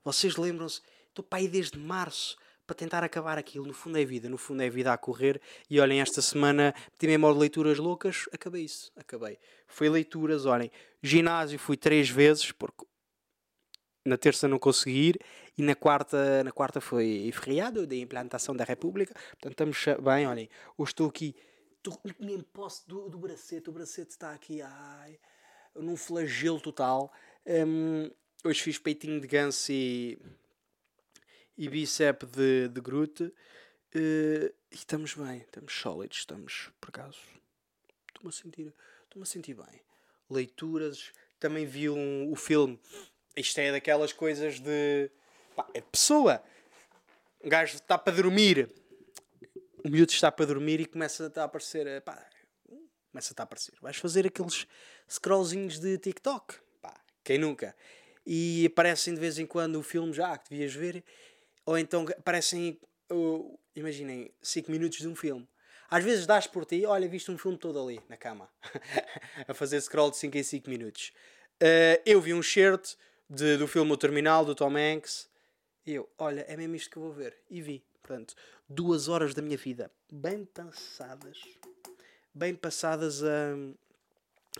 Vocês 0.03 0.35
lembram-se? 0.35 0.81
Estou 1.09 1.23
para 1.23 1.39
aí 1.39 1.47
desde 1.47 1.77
março 1.77 2.35
para 2.65 2.75
tentar 2.75 3.03
acabar 3.03 3.37
aquilo. 3.37 3.65
No 3.65 3.73
fundo 3.73 3.97
é 3.97 4.05
vida, 4.05 4.29
no 4.29 4.37
fundo 4.37 4.61
é 4.61 4.69
vida 4.69 4.91
a 4.91 4.97
correr. 4.97 5.41
E 5.69 5.79
olhem, 5.79 6.01
esta 6.01 6.21
semana 6.21 6.73
tive 6.97 7.17
modo 7.17 7.35
de 7.35 7.41
leituras 7.41 7.77
loucas, 7.77 8.27
acabei 8.31 8.63
isso, 8.63 8.91
acabei. 8.95 9.37
Foi 9.67 9.89
leituras, 9.89 10.45
olhem, 10.45 10.71
ginásio 11.01 11.59
fui 11.59 11.77
três 11.77 12.09
vezes, 12.09 12.51
porque 12.51 12.85
na 14.05 14.17
terça 14.17 14.47
não 14.47 14.59
consegui 14.59 15.09
ir 15.09 15.19
e 15.57 15.61
na 15.61 15.75
quarta, 15.75 16.43
na 16.43 16.51
quarta 16.51 16.81
foi 16.81 17.31
feriado 17.33 17.85
de 17.85 17.99
implantação 17.99 18.55
da 18.55 18.63
República. 18.63 19.13
Portanto, 19.13 19.51
estamos 19.51 19.85
bem, 20.01 20.27
olhem, 20.27 20.49
hoje 20.77 20.91
estou 20.91 21.07
aqui, 21.07 21.35
estou 21.89 21.99
nem 22.19 22.41
posso 22.41 22.87
do, 22.87 23.09
do 23.09 23.17
bracete, 23.17 23.69
o 23.69 23.73
bracete 23.73 24.11
está 24.11 24.31
aqui, 24.33 24.61
ai, 24.61 25.19
num 25.75 25.97
flagelo 25.97 26.59
total. 26.59 27.11
Um, 27.45 28.09
hoje 28.43 28.61
fiz 28.61 28.77
peitinho 28.77 29.19
de 29.19 29.27
ganso 29.27 29.71
e, 29.71 30.17
e 31.57 31.67
bíceps 31.67 32.29
de, 32.29 32.69
de 32.69 32.81
Groot. 32.81 33.23
Uh, 33.23 33.33
e 33.95 34.75
estamos 34.75 35.13
bem, 35.13 35.39
estamos 35.39 35.73
sólidos, 35.73 36.17
estamos, 36.17 36.71
por 36.79 36.89
acaso, 36.89 37.19
estou-me 38.07 38.29
a 38.29 38.31
sentir, 38.31 38.73
estou-me 39.03 39.23
a 39.23 39.25
sentir 39.25 39.53
bem. 39.53 39.81
Leituras, 40.29 41.11
também 41.39 41.65
vi 41.65 41.89
um, 41.89 42.31
o 42.31 42.35
filme 42.35 42.79
isto 43.35 43.57
é 43.59 43.71
daquelas 43.71 44.13
coisas 44.13 44.59
de. 44.59 45.09
Pá, 45.55 45.67
é 45.73 45.81
pessoa. 45.81 46.43
Um 47.43 47.49
gajo 47.49 47.75
está 47.75 47.97
para 47.97 48.13
dormir. 48.13 48.69
O 49.85 49.89
miúdo 49.89 50.13
está 50.13 50.31
para 50.31 50.45
dormir 50.45 50.79
e 50.79 50.85
começa 50.85 51.31
a 51.35 51.43
aparecer. 51.43 52.01
Pá, 52.03 52.25
começa 53.11 53.33
a 53.37 53.43
aparecer. 53.43 53.73
Vais 53.81 53.97
fazer 53.97 54.25
aqueles 54.25 54.65
scrollzinhos 55.09 55.77
de 55.77 55.97
TikTok. 55.97 56.55
Pá, 56.81 56.95
quem 57.21 57.37
nunca? 57.37 57.75
E 58.25 58.65
aparecem 58.65 59.13
de 59.13 59.19
vez 59.19 59.37
em 59.37 59.45
quando 59.45 59.75
o 59.75 59.83
filme 59.83 60.13
já 60.13 60.37
que 60.37 60.51
devias 60.51 60.73
ver. 60.73 61.03
Ou 61.65 61.77
então 61.77 62.05
aparecem. 62.17 62.79
Imaginem, 63.75 64.31
5 64.41 64.71
minutos 64.71 64.99
de 64.99 65.07
um 65.07 65.15
filme. 65.15 65.47
Às 65.89 66.03
vezes 66.03 66.25
dás 66.25 66.47
por 66.47 66.65
ti, 66.65 66.85
olha, 66.85 67.07
viste 67.07 67.29
um 67.29 67.37
filme 67.37 67.57
todo 67.57 67.79
ali, 67.79 68.01
na 68.09 68.17
cama, 68.17 68.49
a 69.47 69.53
fazer 69.53 69.79
scroll 69.81 70.09
de 70.09 70.17
5 70.17 70.37
em 70.37 70.43
5 70.43 70.69
minutos. 70.69 71.11
Uh, 71.61 72.01
eu 72.05 72.19
vi 72.19 72.33
um 72.33 72.41
shirt 72.41 72.95
de, 73.29 73.57
do 73.57 73.67
filme 73.67 73.91
O 73.91 73.97
Terminal, 73.97 74.43
do 74.45 74.55
Tom 74.55 74.75
Hanks. 74.75 75.29
E 75.85 75.93
eu, 75.93 76.09
olha, 76.17 76.41
é 76.47 76.57
mesmo 76.57 76.75
isto 76.75 76.89
que 76.89 76.97
eu 76.97 77.03
vou 77.03 77.11
ver. 77.11 77.37
E 77.49 77.61
vi. 77.61 77.83
Portanto, 78.03 78.35
duas 78.67 79.07
horas 79.07 79.33
da 79.33 79.41
minha 79.41 79.57
vida 79.57 79.89
bem 80.11 80.43
passadas. 80.43 81.41
Bem 82.33 82.53
passadas 82.53 83.23
a, 83.23 83.55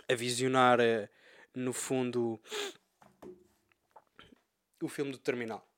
a 0.08 0.14
visionar, 0.14 0.80
eh, 0.80 1.10
no 1.54 1.74
fundo, 1.74 2.40
o 4.82 4.88
filme 4.88 5.12
do 5.12 5.18
Terminal. 5.18 5.68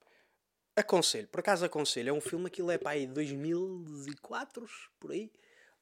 Aconselho, 0.77 1.27
por 1.27 1.41
acaso 1.41 1.65
aconselho. 1.65 2.11
É 2.11 2.13
um 2.13 2.21
filme, 2.21 2.47
aquilo 2.47 2.71
é 2.71 2.79
para 2.79 2.93
aí 2.93 3.07
2004, 3.07 4.69
por 5.01 5.11
aí. 5.11 5.33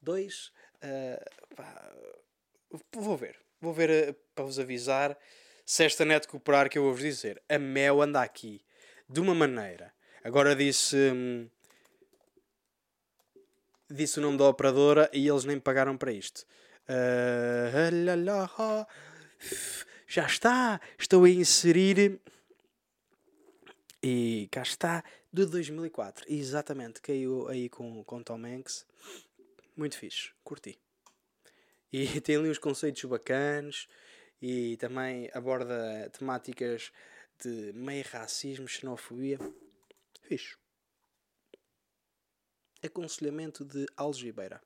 Dois. 0.00 0.52
Uh, 0.82 2.80
vou 2.92 3.16
ver. 3.16 3.38
Vou 3.60 3.74
ver 3.74 4.10
uh, 4.10 4.14
para 4.34 4.44
vos 4.44 4.58
avisar 4.58 5.18
se 5.66 5.84
esta 5.84 6.04
net 6.04 6.28
cooperar, 6.28 6.70
que 6.70 6.78
eu 6.78 6.82
vou-vos 6.82 7.02
dizer, 7.02 7.42
a 7.48 7.58
Mel 7.58 8.00
anda 8.00 8.22
aqui 8.22 8.64
de 9.08 9.20
uma 9.20 9.34
maneira. 9.34 9.92
Agora 10.22 10.56
disse. 10.56 10.96
Hum, 10.96 11.50
disse 13.94 14.18
o 14.18 14.22
nome 14.22 14.36
da 14.38 14.48
operadora 14.48 15.08
e 15.12 15.26
eles 15.26 15.44
nem 15.44 15.58
pagaram 15.58 15.96
para 15.96 16.12
isto. 16.12 16.44
Uh, 16.88 17.70
já 20.06 20.26
está, 20.26 20.80
estou 20.98 21.24
a 21.24 21.30
inserir. 21.30 22.20
E 24.02 24.48
cá 24.50 24.62
está, 24.62 25.02
de 25.32 25.46
2004. 25.46 26.26
Exatamente, 26.28 27.00
caiu 27.00 27.48
aí 27.48 27.68
com, 27.68 28.04
com 28.04 28.22
Tom 28.22 28.44
Hanks. 28.44 28.86
Muito 29.76 29.96
fixe, 29.96 30.30
curti. 30.42 30.78
E 31.92 32.20
tem 32.20 32.36
ali 32.36 32.50
uns 32.50 32.58
conceitos 32.58 33.04
bacanos 33.04 33.88
e 34.42 34.76
também 34.76 35.30
aborda 35.32 36.10
temáticas 36.16 36.92
de 37.42 37.72
meio 37.72 38.04
racismo, 38.10 38.68
xenofobia. 38.68 39.38
Fixe. 40.22 40.56
Aconselhamento 42.84 43.64
de 43.64 43.86
Algibeira. 43.96 44.60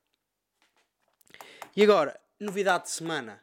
E 1.77 1.83
agora, 1.83 2.19
novidade 2.41 2.85
de 2.85 2.91
semana. 2.91 3.43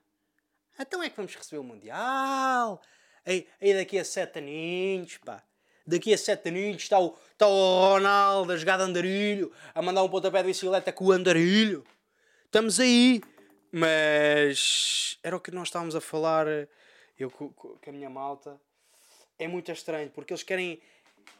Então 0.79 1.01
é 1.01 1.09
que 1.09 1.15
vamos 1.15 1.35
receber 1.35 1.59
o 1.59 1.63
Mundial. 1.63 2.81
Aí, 3.25 3.47
aí 3.61 3.73
daqui 3.73 3.97
a 3.97 4.05
sete 4.05 4.39
aninhos, 4.39 5.17
pá. 5.17 5.43
Daqui 5.88 6.13
a 6.13 6.17
sete 6.17 6.49
aninhos 6.49 6.81
está 6.83 6.99
o, 6.99 7.17
está 7.31 7.47
o 7.47 7.93
Ronaldo 7.93 8.51
a 8.51 8.57
jogar 8.57 8.77
de 8.77 8.83
andarilho, 8.83 9.53
a 9.73 9.81
mandar 9.81 10.03
um 10.03 10.09
pontapé 10.09 10.41
de 10.41 10.47
bicicleta 10.47 10.91
com 10.91 11.05
o 11.05 11.11
andarilho. 11.11 11.85
Estamos 12.45 12.79
aí. 12.79 13.21
Mas 13.77 15.19
era 15.21 15.35
o 15.35 15.39
que 15.39 15.51
nós 15.51 15.67
estávamos 15.67 15.97
a 15.97 16.01
falar, 16.01 16.47
eu 17.19 17.29
com, 17.29 17.51
com 17.51 17.77
a 17.85 17.91
minha 17.91 18.09
malta. 18.09 18.57
É 19.38 19.49
muito 19.49 19.69
estranho, 19.69 20.09
porque 20.11 20.31
eles 20.31 20.43
querem. 20.43 20.81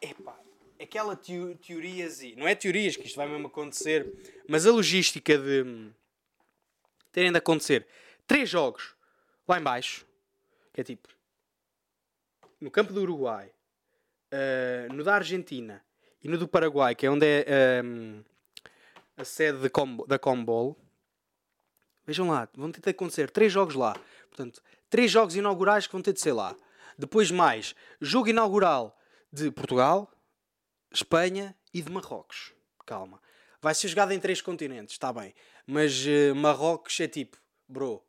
Epá, 0.02 0.38
aquela 0.80 1.16
teo, 1.16 1.56
teorias 1.58 2.22
e. 2.22 2.36
Não 2.36 2.48
é 2.48 2.56
teorias 2.56 2.96
que 2.96 3.06
isto 3.06 3.16
vai 3.16 3.28
mesmo 3.28 3.48
acontecer, 3.48 4.12
mas 4.48 4.66
a 4.66 4.72
logística 4.72 5.38
de 5.38 5.92
terem 7.12 7.32
de 7.32 7.38
acontecer 7.38 7.88
três 8.28 8.50
jogos 8.50 8.96
lá 9.48 9.60
em 9.60 9.64
baixo, 9.64 10.06
que 10.74 10.82
é 10.82 10.84
tipo 10.84 11.08
no 12.60 12.72
campo 12.72 12.94
do 12.94 13.02
Uruguai, 13.02 13.52
uh, 14.32 14.94
no 14.94 15.04
da 15.04 15.16
Argentina 15.16 15.84
e 16.24 16.28
no 16.28 16.38
do 16.38 16.48
Paraguai, 16.48 16.96
que 16.96 17.06
é 17.06 17.12
onde 17.12 17.26
é 17.26 17.82
um, 17.84 18.24
a 19.18 19.24
sede 19.24 19.70
combo, 19.70 20.08
da 20.08 20.18
Combol, 20.18 20.76
Vejam 22.06 22.30
lá, 22.30 22.48
vão 22.56 22.72
ter 22.72 22.82
de 22.82 22.90
acontecer 22.92 23.32
três 23.32 23.52
jogos 23.52 23.74
lá. 23.74 23.96
Portanto, 24.30 24.62
três 24.90 25.10
jogos 25.10 25.36
inaugurais 25.36 25.88
que 25.88 25.94
vão 25.94 26.02
ter 26.02 26.14
de 26.14 26.22
ser 26.22 26.34
lá. 26.34 26.56
Depois 26.98 27.32
mais, 27.32 27.76
jogo 28.00 28.30
inaugural 28.30 28.96
de 29.34 29.50
Portugal, 29.50 30.10
Espanha 30.96 31.56
e 31.74 31.82
de 31.82 31.92
Marrocos. 31.92 32.54
Calma. 32.86 33.22
Vai 33.62 33.76
ser 33.76 33.88
jogado 33.88 34.12
em 34.12 34.20
três 34.20 34.42
continentes, 34.42 34.94
está 34.94 35.12
bem. 35.12 35.34
Mas 35.68 36.06
uh, 36.06 36.36
Marrocos 36.36 37.00
é 37.00 37.08
tipo, 37.08 37.38
bro, 37.68 38.04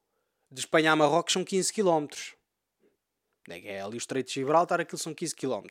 de 0.50 0.60
Espanha 0.60 0.92
a 0.92 0.96
Marrocos 0.96 1.32
são 1.32 1.44
15 1.44 1.72
km. 1.72 2.06
É 3.48 3.80
ali 3.80 3.96
o 3.96 3.98
Estreito 3.98 4.28
de 4.28 4.34
Gibraltar, 4.34 4.80
aquilo 4.80 4.98
são 4.98 5.14
15 5.14 5.34
km. 5.34 5.66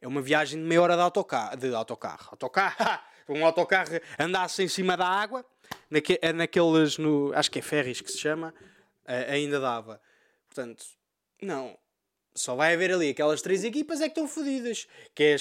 É 0.00 0.08
uma 0.08 0.22
viagem 0.22 0.58
de 0.60 0.66
meia 0.66 0.82
hora 0.82 0.96
de 0.96 1.02
autocarro. 1.02 1.56
De 1.56 1.74
autocarro. 1.74 2.28
Autocarro. 2.30 3.00
um 3.28 3.44
autocarro 3.44 4.00
andasse 4.18 4.62
em 4.62 4.68
cima 4.68 4.96
da 4.96 5.06
água, 5.06 5.44
naque, 5.88 6.18
é 6.20 6.32
naqueles, 6.32 6.98
no, 6.98 7.32
acho 7.34 7.50
que 7.50 7.60
é 7.60 7.62
ferries 7.62 8.00
que 8.00 8.10
se 8.10 8.18
chama, 8.18 8.54
uh, 9.04 9.32
ainda 9.32 9.60
dava. 9.60 10.00
Portanto, 10.48 10.84
não. 11.40 11.78
Só 12.34 12.54
vai 12.54 12.74
haver 12.74 12.92
ali 12.92 13.10
aquelas 13.10 13.42
três 13.42 13.64
equipas 13.64 14.00
é 14.00 14.04
que 14.04 14.10
estão 14.10 14.26
fodidas. 14.26 14.86
Que 15.14 15.22
é 15.24 15.36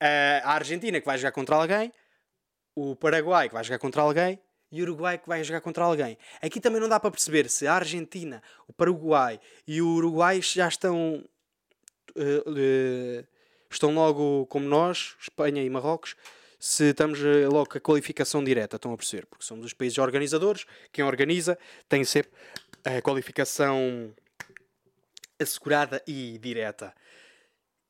a 0.00 0.52
Argentina 0.52 1.00
que 1.00 1.06
vai 1.06 1.18
jogar 1.18 1.32
contra 1.32 1.56
alguém, 1.56 1.92
o 2.74 2.94
Paraguai 2.94 3.48
que 3.48 3.54
vai 3.54 3.64
jogar 3.64 3.78
contra 3.78 4.02
alguém 4.02 4.38
e 4.70 4.80
o 4.80 4.84
Uruguai 4.84 5.18
que 5.18 5.28
vai 5.28 5.42
jogar 5.42 5.60
contra 5.60 5.84
alguém. 5.84 6.18
Aqui 6.42 6.60
também 6.60 6.80
não 6.80 6.88
dá 6.88 6.98
para 6.98 7.10
perceber 7.10 7.48
se 7.48 7.66
a 7.66 7.74
Argentina, 7.74 8.42
o 8.66 8.72
Paraguai 8.72 9.40
e 9.66 9.80
o 9.80 9.88
Uruguai 9.88 10.40
já 10.42 10.68
estão. 10.68 11.24
Uh, 12.14 12.50
uh, 12.50 13.26
estão 13.70 13.94
logo 13.94 14.46
como 14.46 14.66
nós, 14.66 15.16
Espanha 15.20 15.62
e 15.62 15.68
Marrocos, 15.68 16.16
se 16.58 16.90
estamos 16.90 17.20
uh, 17.20 17.48
logo 17.50 17.68
com 17.68 17.78
a 17.78 17.80
qualificação 17.80 18.42
direta, 18.42 18.76
estão 18.76 18.92
a 18.92 18.96
perceber? 18.96 19.26
Porque 19.26 19.44
somos 19.44 19.66
os 19.66 19.72
países 19.72 19.98
organizadores, 19.98 20.66
quem 20.92 21.04
organiza 21.04 21.58
tem 21.88 22.04
sempre 22.04 22.32
a 22.84 23.02
qualificação 23.02 24.14
assegurada 25.38 26.02
e 26.06 26.38
direta. 26.38 26.94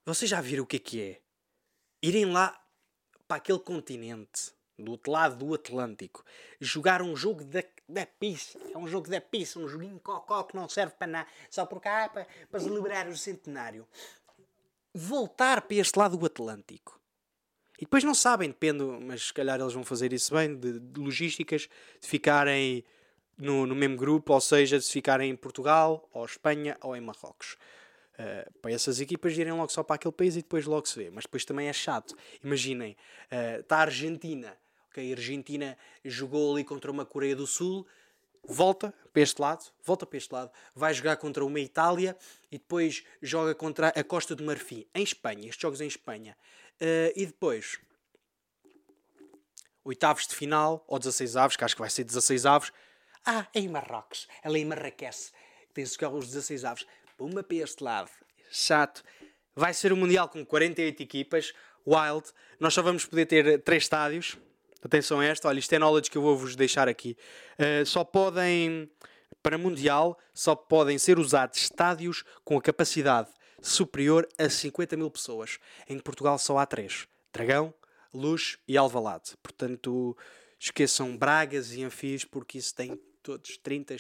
Vocês 0.04 0.30
já 0.30 0.40
viram 0.40 0.64
o 0.64 0.66
que 0.66 0.76
é 0.76 0.80
que 0.80 1.02
é? 1.02 1.25
Irem 2.02 2.26
lá 2.26 2.58
para 3.26 3.38
aquele 3.38 3.58
continente 3.58 4.52
do 4.78 4.92
outro 4.92 5.10
lado 5.10 5.36
do 5.36 5.54
Atlântico, 5.54 6.24
jogar 6.60 7.00
um 7.00 7.16
jogo 7.16 7.44
da, 7.44 7.62
da 7.88 8.02
é 8.02 8.78
um 8.78 8.86
jogo 8.86 9.08
da 9.08 9.20
pista, 9.20 9.58
um 9.58 9.68
joguinho 9.68 9.98
cocó 10.00 10.42
que 10.42 10.54
não 10.54 10.68
serve 10.68 10.94
para 10.98 11.06
nada, 11.06 11.28
só 11.50 11.64
por 11.64 11.80
cá 11.80 12.08
para, 12.08 12.26
para 12.50 12.60
celebrar 12.60 13.08
o 13.08 13.16
centenário. 13.16 13.86
Voltar 14.92 15.62
para 15.62 15.76
este 15.76 15.98
lado 15.98 16.16
do 16.16 16.26
Atlântico. 16.26 17.00
E 17.78 17.84
depois 17.84 18.02
não 18.04 18.14
sabem, 18.14 18.48
depende, 18.48 18.82
mas 18.84 19.26
se 19.26 19.32
calhar 19.32 19.60
eles 19.60 19.72
vão 19.72 19.84
fazer 19.84 20.12
isso 20.12 20.34
bem, 20.34 20.56
de, 20.56 20.80
de 20.80 21.00
logísticas, 21.00 21.68
de 22.00 22.08
ficarem 22.08 22.84
no, 23.36 23.66
no 23.66 23.74
mesmo 23.74 23.96
grupo, 23.96 24.32
ou 24.32 24.40
seja, 24.40 24.78
de 24.78 24.86
ficarem 24.86 25.30
em 25.30 25.36
Portugal, 25.36 26.08
ou 26.12 26.24
Espanha, 26.24 26.76
ou 26.82 26.96
em 26.96 27.00
Marrocos. 27.00 27.56
Uh, 28.18 28.50
para 28.60 28.72
essas 28.72 28.98
equipas 28.98 29.36
irem 29.36 29.52
logo 29.52 29.70
só 29.70 29.82
para 29.82 29.96
aquele 29.96 30.12
país 30.12 30.36
e 30.36 30.42
depois 30.42 30.64
logo 30.64 30.86
se 30.88 30.98
vê. 30.98 31.10
Mas 31.10 31.24
depois 31.24 31.44
também 31.44 31.68
é 31.68 31.72
chato. 31.72 32.16
Imaginem, 32.42 32.96
uh, 33.30 33.60
está 33.60 33.76
a 33.76 33.82
Argentina 33.82 34.56
a 35.00 35.12
Argentina 35.12 35.76
jogou 36.04 36.52
ali 36.52 36.64
contra 36.64 36.90
uma 36.90 37.04
Coreia 37.04 37.36
do 37.36 37.46
Sul, 37.46 37.86
volta 38.42 38.94
para 39.12 39.22
este 39.22 39.40
lado, 39.40 39.64
volta 39.84 40.06
para 40.06 40.16
este 40.16 40.32
lado, 40.32 40.50
vai 40.74 40.94
jogar 40.94 41.16
contra 41.16 41.44
uma 41.44 41.60
Itália 41.60 42.16
e 42.50 42.58
depois 42.58 43.04
joga 43.20 43.54
contra 43.54 43.88
a 43.88 44.04
Costa 44.04 44.34
do 44.34 44.44
Marfim, 44.44 44.86
em 44.94 45.02
Espanha, 45.02 45.48
estes 45.48 45.60
jogos 45.60 45.80
em 45.80 45.86
Espanha. 45.86 46.36
Uh, 46.80 47.12
e 47.14 47.26
depois, 47.26 47.78
oitavos 49.84 50.26
de 50.26 50.34
final, 50.34 50.84
ou 50.86 50.98
16 50.98 51.36
avos, 51.36 51.56
que 51.56 51.64
acho 51.64 51.74
que 51.74 51.80
vai 51.80 51.90
ser 51.90 52.04
16 52.04 52.46
avos. 52.46 52.72
Ah, 53.24 53.46
é 53.52 53.60
em 53.60 53.68
Marrocos, 53.68 54.28
ali 54.42 54.60
em 54.60 54.64
Marrakech, 54.64 55.32
tem-se 55.74 55.94
jogar 55.94 56.10
os 56.10 56.26
16 56.26 56.64
avos. 56.64 56.86
Pumba 57.16 57.42
para 57.42 57.56
este 57.56 57.82
lado, 57.82 58.10
chato. 58.50 59.02
Vai 59.54 59.72
ser 59.72 59.92
um 59.92 59.96
Mundial 59.96 60.28
com 60.28 60.44
48 60.44 61.02
equipas, 61.02 61.52
wild. 61.86 62.26
Nós 62.60 62.74
só 62.74 62.82
vamos 62.82 63.06
poder 63.06 63.26
ter 63.26 63.62
3 63.62 63.82
estádios, 63.82 64.36
Atenção 64.86 65.18
a 65.18 65.24
esta, 65.24 65.48
olha, 65.48 65.58
isto 65.58 65.72
é 65.72 65.78
knowledge 65.80 66.08
que 66.08 66.16
eu 66.16 66.22
vou-vos 66.22 66.54
deixar 66.54 66.88
aqui. 66.88 67.16
Uh, 67.58 67.84
só 67.84 68.04
podem, 68.04 68.88
para 69.42 69.58
Mundial, 69.58 70.16
só 70.32 70.54
podem 70.54 70.96
ser 70.96 71.18
usados 71.18 71.58
estádios 71.58 72.22
com 72.44 72.56
a 72.56 72.62
capacidade 72.62 73.28
superior 73.60 74.28
a 74.38 74.48
50 74.48 74.96
mil 74.96 75.10
pessoas. 75.10 75.58
Em 75.88 75.98
Portugal 75.98 76.38
só 76.38 76.58
há 76.58 76.66
três: 76.66 77.08
Dragão, 77.32 77.74
Luz 78.14 78.58
e 78.68 78.76
Alvalade. 78.76 79.36
Portanto, 79.42 80.16
esqueçam 80.56 81.16
Bragas 81.16 81.72
e 81.72 81.82
Anfis, 81.82 82.24
porque 82.24 82.58
isso 82.58 82.72
tem 82.72 82.96
todos 83.24 83.56
30 83.58 83.96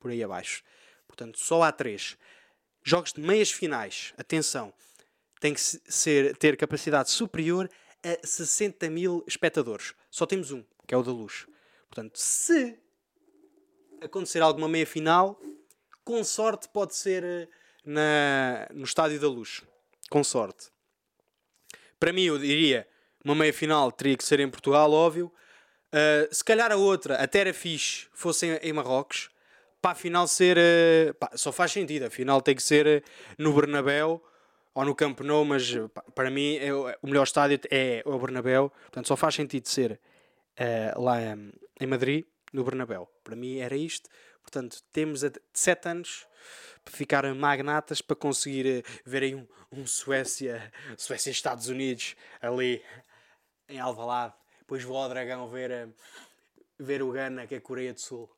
por 0.00 0.10
aí 0.10 0.22
abaixo. 0.24 0.62
Portanto, 1.06 1.38
só 1.38 1.62
há 1.62 1.70
três. 1.70 2.16
Jogos 2.84 3.12
de 3.12 3.20
meias 3.20 3.50
finais, 3.50 4.12
atenção, 4.18 4.72
tem 5.40 5.54
que 5.54 5.60
ser, 5.60 6.36
ter 6.36 6.56
capacidade 6.56 7.10
superior 7.10 7.70
a 8.02 8.26
60 8.26 8.90
mil 8.90 9.24
espectadores. 9.26 9.94
Só 10.10 10.26
temos 10.26 10.50
um, 10.50 10.64
que 10.86 10.94
é 10.94 10.96
o 10.96 11.02
da 11.02 11.12
luz. 11.12 11.46
Portanto, 11.88 12.18
se 12.18 12.78
acontecer 14.00 14.40
alguma 14.40 14.68
meia 14.68 14.86
final, 14.86 15.40
com 16.04 16.22
sorte 16.24 16.68
pode 16.68 16.94
ser 16.94 17.22
eh, 17.24 17.48
na, 17.84 18.68
no 18.72 18.84
Estádio 18.84 19.20
da 19.20 19.28
Luz. 19.28 19.62
Com 20.10 20.22
sorte. 20.24 20.70
Para 21.98 22.12
mim, 22.12 22.24
eu 22.24 22.38
diria, 22.38 22.88
uma 23.24 23.34
meia 23.34 23.52
final 23.52 23.92
teria 23.92 24.16
que 24.16 24.24
ser 24.24 24.40
em 24.40 24.50
Portugal, 24.50 24.90
óbvio. 24.90 25.32
Uh, 25.92 26.34
se 26.34 26.42
calhar 26.42 26.72
a 26.72 26.76
outra, 26.76 27.16
até 27.16 27.40
era 27.40 27.52
fixe, 27.52 28.08
fosse 28.12 28.46
em, 28.46 28.54
em 28.56 28.72
Marrocos. 28.72 29.30
Para 29.82 29.90
a 29.90 29.94
final 29.94 30.26
ser. 30.26 30.56
Uh, 30.56 31.14
pá, 31.14 31.30
só 31.34 31.52
faz 31.52 31.72
sentido. 31.72 32.06
A 32.06 32.10
final 32.10 32.40
tem 32.40 32.54
que 32.54 32.62
ser 32.62 33.04
no 33.36 33.52
Bernabéu 33.52 34.22
ou 34.74 34.84
no 34.84 34.94
Camp 34.94 35.20
Nou, 35.20 35.44
mas 35.44 35.74
para 36.14 36.30
mim 36.30 36.56
é, 36.56 36.72
o 36.72 37.06
melhor 37.06 37.24
estádio 37.24 37.60
é 37.70 38.02
o 38.06 38.18
Bernabéu, 38.18 38.70
portanto 38.70 39.06
só 39.06 39.16
faz 39.16 39.34
sentido 39.34 39.68
ser 39.68 40.00
uh, 40.58 41.00
lá 41.00 41.18
um, 41.18 41.52
em 41.80 41.86
Madrid, 41.86 42.24
no 42.52 42.64
Bernabéu. 42.64 43.08
Para 43.22 43.36
mim 43.36 43.58
era 43.58 43.76
isto, 43.76 44.08
portanto 44.40 44.82
temos 44.92 45.22
7 45.52 45.88
anos 45.88 46.26
para 46.84 46.94
ficar 46.94 47.34
magnatas 47.34 48.00
para 48.00 48.16
conseguir 48.16 48.84
ver 49.04 49.22
aí 49.22 49.34
um, 49.34 49.46
um 49.70 49.86
Suécia, 49.86 50.72
Suécia 50.96 51.30
Estados 51.30 51.68
Unidos 51.68 52.16
ali 52.40 52.82
em 53.68 53.78
Alvalade. 53.78 54.34
Depois 54.60 54.82
vou 54.82 54.96
ao 54.96 55.08
Dragão 55.08 55.48
ver, 55.48 55.88
ver 56.78 57.02
o 57.02 57.12
Gana, 57.12 57.46
que 57.46 57.54
é 57.54 57.58
a 57.58 57.60
Coreia 57.60 57.92
do 57.92 58.00
Sul, 58.00 58.30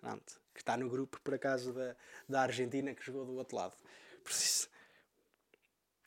Pronto, 0.00 0.40
que 0.54 0.60
está 0.60 0.76
no 0.76 0.88
grupo 0.88 1.20
por 1.22 1.34
acaso 1.34 1.72
da, 1.72 1.96
da 2.28 2.42
Argentina 2.42 2.94
que 2.94 3.04
jogou 3.04 3.24
do 3.24 3.34
outro 3.36 3.56
lado. 3.56 3.74
Preciso 4.22 4.68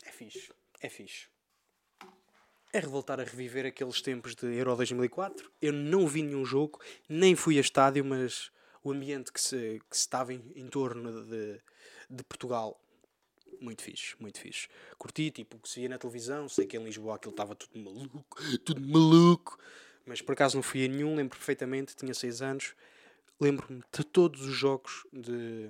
é 0.06 0.12
fixe. 0.12 0.52
É 0.80 0.90
fixe. 0.90 1.28
É 2.72 2.80
revoltar 2.80 3.20
a 3.20 3.24
reviver 3.24 3.66
aqueles 3.66 4.02
tempos 4.02 4.36
de 4.36 4.46
Euro 4.54 4.76
2004. 4.76 5.52
Eu 5.62 5.74
não 5.74 6.08
vi 6.08 6.22
nenhum 6.22 6.46
jogo, 6.46 6.80
nem 7.10 7.36
fui 7.36 7.58
a 7.58 7.62
estádio, 7.62 8.06
mas 8.06 8.52
o 8.84 8.92
ambiente 8.92 9.32
que 9.32 9.42
se, 9.42 9.82
que 9.90 9.98
se 9.98 10.02
estava 10.02 10.34
em, 10.34 10.52
em 10.56 10.68
torno 10.68 11.26
de, 11.26 11.60
de 12.10 12.24
Portugal 12.24 12.80
muito 13.60 13.82
fixe, 13.82 14.16
muito 14.20 14.40
fixe. 14.40 14.68
Curti, 14.98 15.32
tipo, 15.32 15.56
o 15.56 15.60
que 15.60 15.70
se 15.70 15.80
via 15.80 15.90
na 15.90 15.98
televisão, 15.98 16.48
sei 16.50 16.68
que 16.68 16.78
em 16.78 16.84
Lisboa 16.84 17.16
aquilo 17.16 17.32
estava 17.32 17.56
tudo 17.56 17.80
maluco, 17.80 18.38
tudo 18.66 18.82
maluco, 18.82 19.58
mas 20.06 20.22
por 20.22 20.34
acaso 20.34 20.58
não 20.58 20.62
fui 20.62 20.84
a 20.86 20.88
nenhum, 20.88 21.16
lembro 21.16 21.38
perfeitamente, 21.38 21.96
tinha 21.96 22.14
6 22.14 22.42
anos, 22.42 22.76
lembro-me 23.40 23.84
de 23.92 24.04
todos 24.04 24.42
os 24.42 24.56
jogos 24.56 25.06
de, 25.12 25.68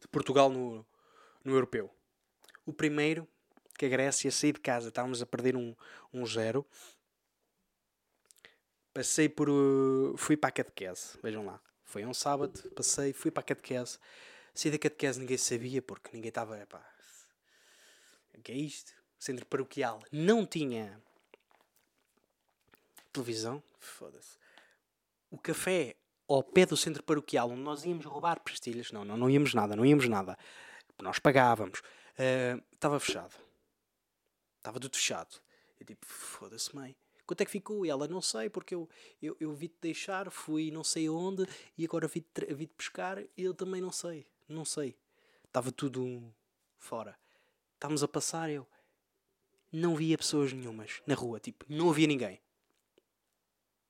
de 0.00 0.08
Portugal 0.10 0.50
no, 0.50 0.86
no 1.44 1.54
Europeu. 1.54 1.90
O 2.66 2.72
primeiro, 2.72 3.28
que 3.78 3.86
a 3.86 3.88
Grécia 3.88 4.30
saí 4.30 4.52
de 4.52 4.60
casa, 4.60 4.88
estávamos 4.88 5.20
a 5.22 5.26
perder 5.26 5.56
um, 5.56 5.74
um 6.12 6.26
zero. 6.26 6.66
Passei 8.92 9.28
por. 9.28 9.50
Uh, 9.50 10.16
fui 10.16 10.36
para 10.36 10.48
a 10.48 10.52
catequese, 10.52 11.18
vejam 11.22 11.44
lá. 11.44 11.60
Foi 11.84 12.04
um 12.04 12.14
sábado, 12.14 12.70
passei, 12.70 13.12
fui 13.12 13.30
para 13.30 13.40
a 13.40 13.44
catequese. 13.44 13.98
Saí 14.54 14.70
da 14.70 14.78
catequese 14.78 15.20
ninguém 15.20 15.36
sabia, 15.36 15.82
porque 15.82 16.10
ninguém 16.12 16.28
estava. 16.28 16.58
Epá, 16.58 16.84
o 18.36 18.40
que 18.40 18.52
é 18.52 18.56
isto? 18.56 18.92
Centro 19.18 19.46
paroquial. 19.46 20.02
Não 20.12 20.46
tinha 20.46 21.00
televisão. 23.12 23.62
Foda-se. 23.78 24.43
O 25.34 25.38
café 25.38 25.96
ao 26.28 26.44
pé 26.44 26.64
do 26.64 26.76
centro 26.76 27.02
paroquial, 27.02 27.50
onde 27.50 27.60
nós 27.60 27.84
íamos 27.84 28.06
roubar 28.06 28.38
pastilhas. 28.38 28.92
Não, 28.92 29.04
não, 29.04 29.16
não 29.16 29.28
íamos 29.28 29.52
nada, 29.52 29.74
não 29.74 29.84
íamos 29.84 30.08
nada. 30.08 30.38
Nós 31.02 31.18
pagávamos. 31.18 31.80
Uh, 31.80 32.62
estava 32.72 33.00
fechado. 33.00 33.34
Estava 34.58 34.78
tudo 34.78 34.94
fechado. 34.94 35.42
Eu 35.80 35.84
tipo, 35.84 36.06
foda-se, 36.06 36.72
mãe. 36.72 36.96
Quanto 37.26 37.40
é 37.40 37.44
que 37.44 37.50
ficou? 37.50 37.84
E 37.84 37.90
ela, 37.90 38.06
não 38.06 38.20
sei, 38.20 38.48
porque 38.48 38.76
eu, 38.76 38.88
eu, 39.20 39.36
eu 39.40 39.52
vi-te 39.52 39.74
deixar, 39.80 40.30
fui 40.30 40.70
não 40.70 40.84
sei 40.84 41.08
onde, 41.08 41.48
e 41.76 41.84
agora 41.84 42.06
vi-te 42.06 42.54
vi 42.54 42.68
pescar, 42.68 43.18
e 43.18 43.42
eu 43.42 43.52
também 43.52 43.80
não 43.80 43.90
sei. 43.90 44.24
Não 44.48 44.64
sei. 44.64 44.96
Estava 45.44 45.72
tudo 45.72 46.32
fora. 46.78 47.18
Estávamos 47.74 48.04
a 48.04 48.08
passar, 48.08 48.50
eu 48.50 48.68
não 49.72 49.96
via 49.96 50.16
pessoas 50.16 50.52
nenhumas 50.52 51.02
na 51.08 51.16
rua, 51.16 51.40
tipo, 51.40 51.64
não 51.68 51.90
havia 51.90 52.06
ninguém. 52.06 52.40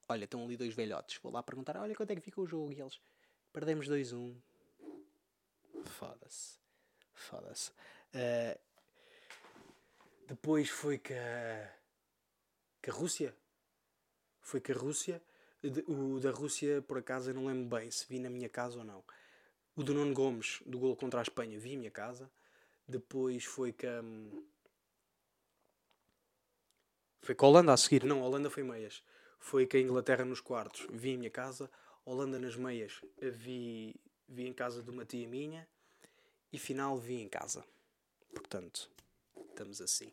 Olha, 0.09 0.25
estão 0.25 0.45
ali 0.45 0.57
dois 0.57 0.75
velhotes. 0.75 1.19
Vou 1.23 1.33
lá 1.33 1.43
perguntar, 1.43 1.77
olha 1.77 1.95
quanto 1.95 2.11
é 2.11 2.14
que 2.17 2.21
ficou 2.21 2.45
o 2.45 2.47
jogo. 2.47 2.73
E 2.73 2.81
eles, 2.81 3.01
perdemos 3.53 3.88
2-1. 3.88 4.14
Um. 4.14 4.40
Foda-se. 5.85 6.59
Foda-se. 7.14 7.71
Uh, 8.14 8.59
Depois 10.27 10.69
foi 10.69 10.99
com 10.99 11.14
a, 11.14 11.71
com 12.85 12.90
a 12.90 12.95
Rússia. 12.95 13.35
Foi 14.40 14.61
com 14.61 14.73
a 14.73 14.75
Rússia. 14.77 15.23
De- 15.62 15.85
O 15.88 16.21
da 16.21 16.31
Rússia, 16.31 16.83
por 16.83 16.99
acaso, 16.99 17.31
eu 17.31 17.35
não 17.35 17.47
lembro 17.47 17.79
bem 17.79 17.90
se 17.90 18.07
vi 18.07 18.19
na 18.19 18.29
minha 18.29 18.49
casa 18.49 18.79
ou 18.79 18.85
não. 18.85 19.03
O 19.77 19.83
do 19.83 19.95
Nuno 19.95 20.14
Gomes, 20.14 20.62
do 20.67 20.79
gol 20.79 20.95
contra 20.97 21.21
a 21.21 21.23
Espanha, 21.23 21.59
vi 21.59 21.73
em 21.73 21.79
minha 21.79 21.90
casa. 21.90 22.31
Depois 22.87 23.45
foi 23.45 23.73
com. 23.73 24.45
Foi 27.23 27.35
com 27.35 27.47
a 27.47 27.49
Holanda 27.49 27.73
a 27.73 27.77
seguir. 27.77 28.05
Não, 28.05 28.23
a 28.23 28.27
Holanda 28.27 28.51
foi 28.51 28.62
meias 28.62 29.03
foi 29.44 29.66
que 29.66 29.76
a 29.76 29.80
Inglaterra 29.80 30.24
nos 30.24 30.40
quartos 30.40 30.87
vi 30.90 31.11
em 31.11 31.18
minha 31.18 31.30
casa, 31.30 31.70
Holanda 32.02 32.38
nas 32.38 32.57
meias 32.57 33.02
vi, 33.20 33.94
vi 34.26 34.46
em 34.46 34.54
casa 34.54 34.83
de 34.83 34.88
uma 34.88 35.04
tia 35.04 35.28
minha 35.28 35.68
e 36.50 36.59
final 36.59 36.96
vi 36.96 37.20
em 37.20 37.28
casa. 37.28 37.62
Portanto, 38.33 38.90
estamos 39.50 39.83
assim. 39.83 40.11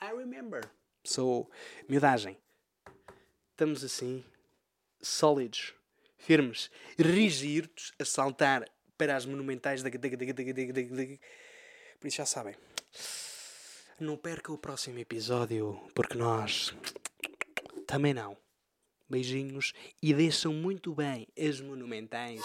I 0.00 0.14
remember. 0.16 0.70
Sou 1.02 1.50
miudagem. 1.88 2.38
Estamos 3.50 3.82
assim, 3.82 4.24
sólidos, 5.02 5.74
firmes, 6.16 6.70
rigidos, 6.96 7.92
a 7.98 8.04
saltar 8.04 8.70
para 8.96 9.16
as 9.16 9.26
monumentais. 9.26 9.82
Da... 9.82 9.90
Por 9.90 9.98
isso 12.06 12.16
já 12.16 12.24
sabem. 12.24 12.54
Não 14.00 14.16
perca 14.16 14.52
o 14.52 14.58
próximo 14.58 15.00
episódio, 15.00 15.80
porque 15.92 16.16
nós 16.16 16.72
também 17.84 18.14
não. 18.14 18.36
Beijinhos 19.10 19.72
e 20.00 20.14
deixam 20.14 20.52
muito 20.52 20.94
bem 20.94 21.26
as 21.36 21.60
monumentais. 21.60 22.40